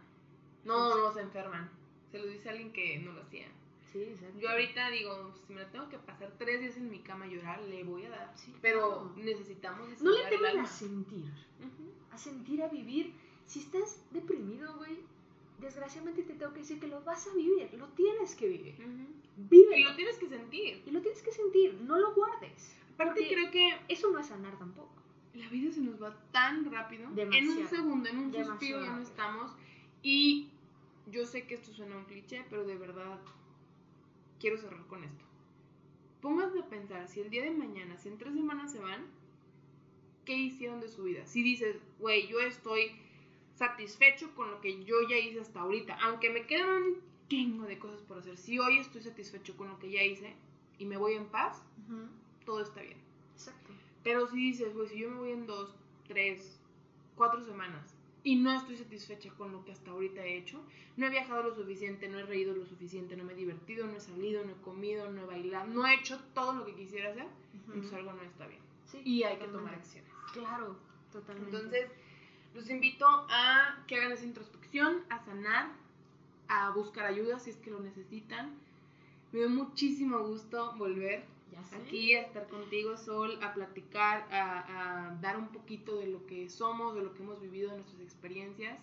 No, 0.66 0.98
no 0.98 1.12
se 1.14 1.22
enferman. 1.22 1.70
Se 2.12 2.20
lo 2.20 2.26
dice 2.28 2.50
alguien 2.50 2.72
que 2.74 3.00
no 3.00 3.14
lo 3.14 3.22
hacía. 3.22 3.48
Sí, 3.92 4.04
exacto. 4.04 4.40
Yo 4.40 4.50
ahorita 4.50 4.90
digo, 4.90 5.34
si 5.48 5.54
me 5.54 5.62
la 5.62 5.72
tengo 5.72 5.88
que 5.90 6.00
pasar 6.00 6.34
tres 6.38 6.60
días 6.60 6.76
en 6.76 6.90
mi 6.90 7.00
cama 7.00 7.26
a 7.26 7.28
llorar, 7.30 7.62
le 7.62 7.84
voy 7.86 8.06
a 8.06 8.10
dar. 8.10 8.38
Sí, 8.38 8.54
Pero 8.62 8.80
claro. 9.14 9.14
necesitamos 9.16 10.02
No 10.02 10.12
le 10.12 10.30
teman 10.30 10.60
a 10.60 10.66
sentir. 10.66 11.26
Ujú. 11.60 11.92
A 12.12 12.18
sentir, 12.18 12.62
a 12.62 12.68
vivir. 12.68 13.14
Si 13.46 13.60
estás 13.60 14.04
deprimido, 14.12 14.76
güey, 14.78 15.00
desgraciadamente 15.60 16.24
te 16.24 16.34
tengo 16.34 16.54
que 16.54 16.60
decir 16.60 16.80
que 16.80 16.88
lo 16.88 17.02
vas 17.04 17.28
a 17.28 17.34
vivir. 17.34 17.70
Lo 17.74 17.88
tienes 17.90 18.36
que 18.36 18.48
vivir. 18.48 18.76
Vive. 19.38 19.80
Y 19.80 19.84
lo 19.84 19.96
tienes 19.96 20.18
que 20.18 20.28
sentir. 20.28 20.84
Y 20.86 20.92
lo 20.92 21.02
tienes 21.02 21.22
que 21.22 21.32
sentir. 21.32 21.76
No 21.82 21.98
lo 21.98 22.14
guardes. 22.14 22.76
Aparte 22.94 23.28
creo 23.28 23.52
que 23.52 23.78
eso 23.88 24.10
no 24.12 24.20
es 24.20 24.28
sanar 24.28 24.58
tampoco. 24.58 24.94
la 25.34 25.50
vida 25.50 25.70
se 25.72 25.82
nos 25.82 26.02
va 26.02 26.16
tan 26.32 26.72
rápido. 26.72 27.04
En 27.04 27.10
un 27.10 27.16
Demasiado. 27.16 27.68
segundo, 27.68 28.10
en 28.10 28.18
un 28.18 28.32
Demasiado 28.32 28.58
suspiro 28.60 28.82
ya 28.82 28.92
no 28.94 29.02
estamos. 29.02 29.52
Y 30.02 30.50
yo 31.12 31.26
sé 31.26 31.46
que 31.46 31.56
esto 31.56 31.74
suena 31.74 31.98
un 31.98 32.06
cliché, 32.06 32.46
pero 32.50 32.64
de 32.64 32.78
verdad 32.78 33.20
quiero 34.40 34.58
cerrar 34.58 34.86
con 34.88 35.04
esto. 35.04 35.26
Pónganse 36.22 36.60
a 36.60 36.70
pensar, 36.70 37.08
si 37.08 37.20
el 37.20 37.30
día 37.30 37.44
de 37.44 37.52
mañana, 37.52 37.98
si 37.98 38.08
en 38.10 38.18
tres 38.18 38.34
semanas 38.34 38.72
se 38.72 38.80
van, 38.80 39.06
¿qué 40.24 40.36
hicieron 40.38 40.80
de 40.80 40.88
su 40.88 41.04
vida? 41.04 41.26
Si 41.26 41.44
dices, 41.44 41.78
güey, 42.00 42.28
yo 42.28 42.40
estoy 42.40 42.92
satisfecho 43.56 44.34
con 44.36 44.52
lo 44.52 44.62
que 44.62 44.84
yo 44.84 44.96
ya 45.10 45.18
hice 45.18 45.40
hasta 45.40 45.62
ahorita, 45.62 45.98
aunque 46.04 46.30
me 46.30 46.46
quedan 46.46 46.70
un 46.70 47.02
chingo 47.30 47.66
de 47.66 47.80
cosas 47.80 48.02
por 48.02 48.20
hacer, 48.20 48.38
si 48.38 48.60
hoy 48.60 48.78
estoy 48.78 49.02
satisfecho 49.02 49.56
con 49.58 49.70
lo 49.70 49.80
que 49.80 49.90
ya 49.90 50.04
hice 50.04 50.36
y 50.78 50.86
me 50.86 50.98
voy 50.98 51.14
en 51.14 51.26
paz, 51.26 51.64
todo 52.46 52.62
está 52.62 52.82
bien. 52.82 52.98
Exacto. 53.34 53.74
Pero 54.04 54.28
si 54.28 54.38
dices, 54.38 54.72
pues 54.74 54.90
si 54.90 55.00
yo 55.00 55.10
me 55.10 55.18
voy 55.18 55.32
en 55.32 55.48
dos, 55.48 55.74
tres, 56.08 56.60
cuatro 57.16 57.42
semanas 57.42 57.96
y 58.24 58.36
no 58.36 58.52
estoy 58.52 58.76
satisfecha 58.78 59.32
con 59.38 59.52
lo 59.52 59.64
que 59.64 59.72
hasta 59.72 59.92
ahorita 59.92 60.24
he 60.26 60.38
hecho, 60.38 60.62
no 60.98 61.08
he 61.08 61.10
viajado 61.10 61.44
lo 61.44 61.56
suficiente, 61.56 62.08
no 62.10 62.20
he 62.20 62.24
reído 62.24 62.54
lo 62.56 62.66
suficiente, 62.66 63.16
no 63.16 63.24
me 63.24 63.34
he 63.34 63.36
divertido, 63.36 63.88
no 63.88 63.96
he 63.96 64.02
salido, 64.02 64.44
no 64.44 64.52
he 64.52 64.62
comido, 64.62 65.10
no 65.12 65.22
he 65.22 65.26
bailado, 65.26 65.68
no 65.68 65.88
he 65.88 65.96
hecho 65.96 66.20
todo 66.34 66.54
lo 66.54 66.66
que 66.66 66.76
quisiera 66.76 67.12
hacer, 67.12 67.28
entonces 67.54 67.94
algo 67.94 68.14
no 68.14 68.24
está 68.24 68.48
bien. 68.48 68.62
Sí, 68.86 69.02
Y 69.04 69.24
hay 69.24 69.38
que 69.38 69.48
tomar 69.48 69.74
acciones. 69.76 70.12
Claro, 70.34 70.76
totalmente. 71.12 71.56
Entonces, 71.56 71.92
los 72.56 72.70
invito 72.70 73.06
a 73.30 73.84
que 73.86 73.98
hagan 73.98 74.12
esa 74.14 74.26
introspección, 74.26 75.04
a 75.10 75.20
sanar, 75.20 75.68
a 76.48 76.70
buscar 76.72 77.06
ayuda 77.06 77.40
si 77.40 77.50
es 77.52 77.58
que 77.58 77.70
lo 77.72 77.80
necesitan. 77.80 78.54
Me 79.32 79.40
dio 79.40 79.50
muchísimo 79.50 80.20
gusto 80.20 80.74
volver 80.78 81.26
ya 81.52 81.60
aquí 81.78 82.14
a 82.16 82.22
estar 82.22 82.48
contigo, 82.48 82.98
Sol, 82.98 83.38
a 83.44 83.54
platicar, 83.54 84.28
a, 84.32 85.10
a 85.10 85.16
dar 85.16 85.38
un 85.38 85.50
poquito 85.50 85.98
de 86.00 86.08
lo 86.08 86.26
que 86.26 86.50
somos, 86.50 86.96
de 86.96 87.04
lo 87.04 87.14
que 87.14 87.24
hemos 87.24 87.42
vivido, 87.42 87.72
de 87.72 87.78
nuestras 87.78 88.02
experiencias. 88.02 88.80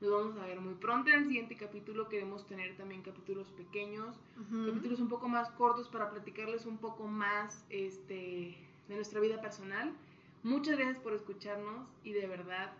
Nos 0.00 0.10
vamos 0.10 0.36
a 0.38 0.46
ver 0.46 0.58
muy 0.60 0.74
pronto 0.74 1.10
en 1.10 1.16
el 1.18 1.26
siguiente 1.26 1.56
capítulo. 1.56 2.08
Queremos 2.08 2.46
tener 2.46 2.74
también 2.76 3.02
capítulos 3.02 3.48
pequeños, 3.50 4.16
Ujú. 4.40 4.66
capítulos 4.68 4.98
un 5.00 5.08
poco 5.10 5.28
más 5.28 5.50
cortos 5.50 5.88
para 5.88 6.10
platicarles 6.10 6.64
un 6.64 6.78
poco 6.78 7.06
más 7.06 7.66
este, 7.68 8.56
de 8.88 8.94
nuestra 8.94 9.20
vida 9.20 9.42
personal. 9.42 9.92
Muchas 10.42 10.78
gracias 10.78 10.98
por 11.02 11.12
escucharnos 11.12 11.86
y 12.02 12.12
de 12.12 12.26
verdad 12.26 12.72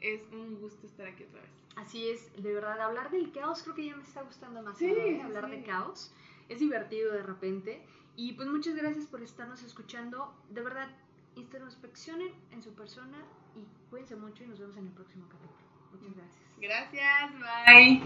es 0.00 0.20
un 0.32 0.60
gusto 0.60 0.86
estar 0.86 1.06
aquí 1.06 1.24
otra 1.24 1.40
vez. 1.40 1.50
Así 1.76 2.08
es, 2.08 2.32
de 2.42 2.52
verdad, 2.52 2.80
hablar 2.80 3.10
del 3.10 3.30
caos 3.30 3.62
creo 3.62 3.74
que 3.74 3.86
ya 3.86 3.96
me 3.96 4.02
está 4.02 4.22
gustando 4.22 4.62
más. 4.62 4.76
Sí, 4.78 4.86
¿eh? 4.86 5.22
Hablar 5.22 5.46
sí. 5.46 5.50
de 5.52 5.62
caos. 5.62 6.12
Es 6.48 6.60
divertido 6.60 7.12
de 7.12 7.22
repente. 7.22 7.82
Y 8.16 8.32
pues 8.32 8.48
muchas 8.48 8.74
gracias 8.74 9.06
por 9.06 9.22
estarnos 9.22 9.62
escuchando. 9.62 10.34
De 10.50 10.60
verdad, 10.60 10.88
introspeccionen 11.36 12.32
en 12.50 12.62
su 12.62 12.74
persona 12.74 13.18
y 13.54 13.64
cuídense 13.90 14.16
mucho 14.16 14.42
y 14.42 14.48
nos 14.48 14.58
vemos 14.58 14.76
en 14.76 14.86
el 14.86 14.92
próximo 14.92 15.28
capítulo. 15.28 15.68
Muchas 15.92 16.16
gracias. 16.16 16.48
Gracias, 16.60 17.32
bye. 17.38 18.02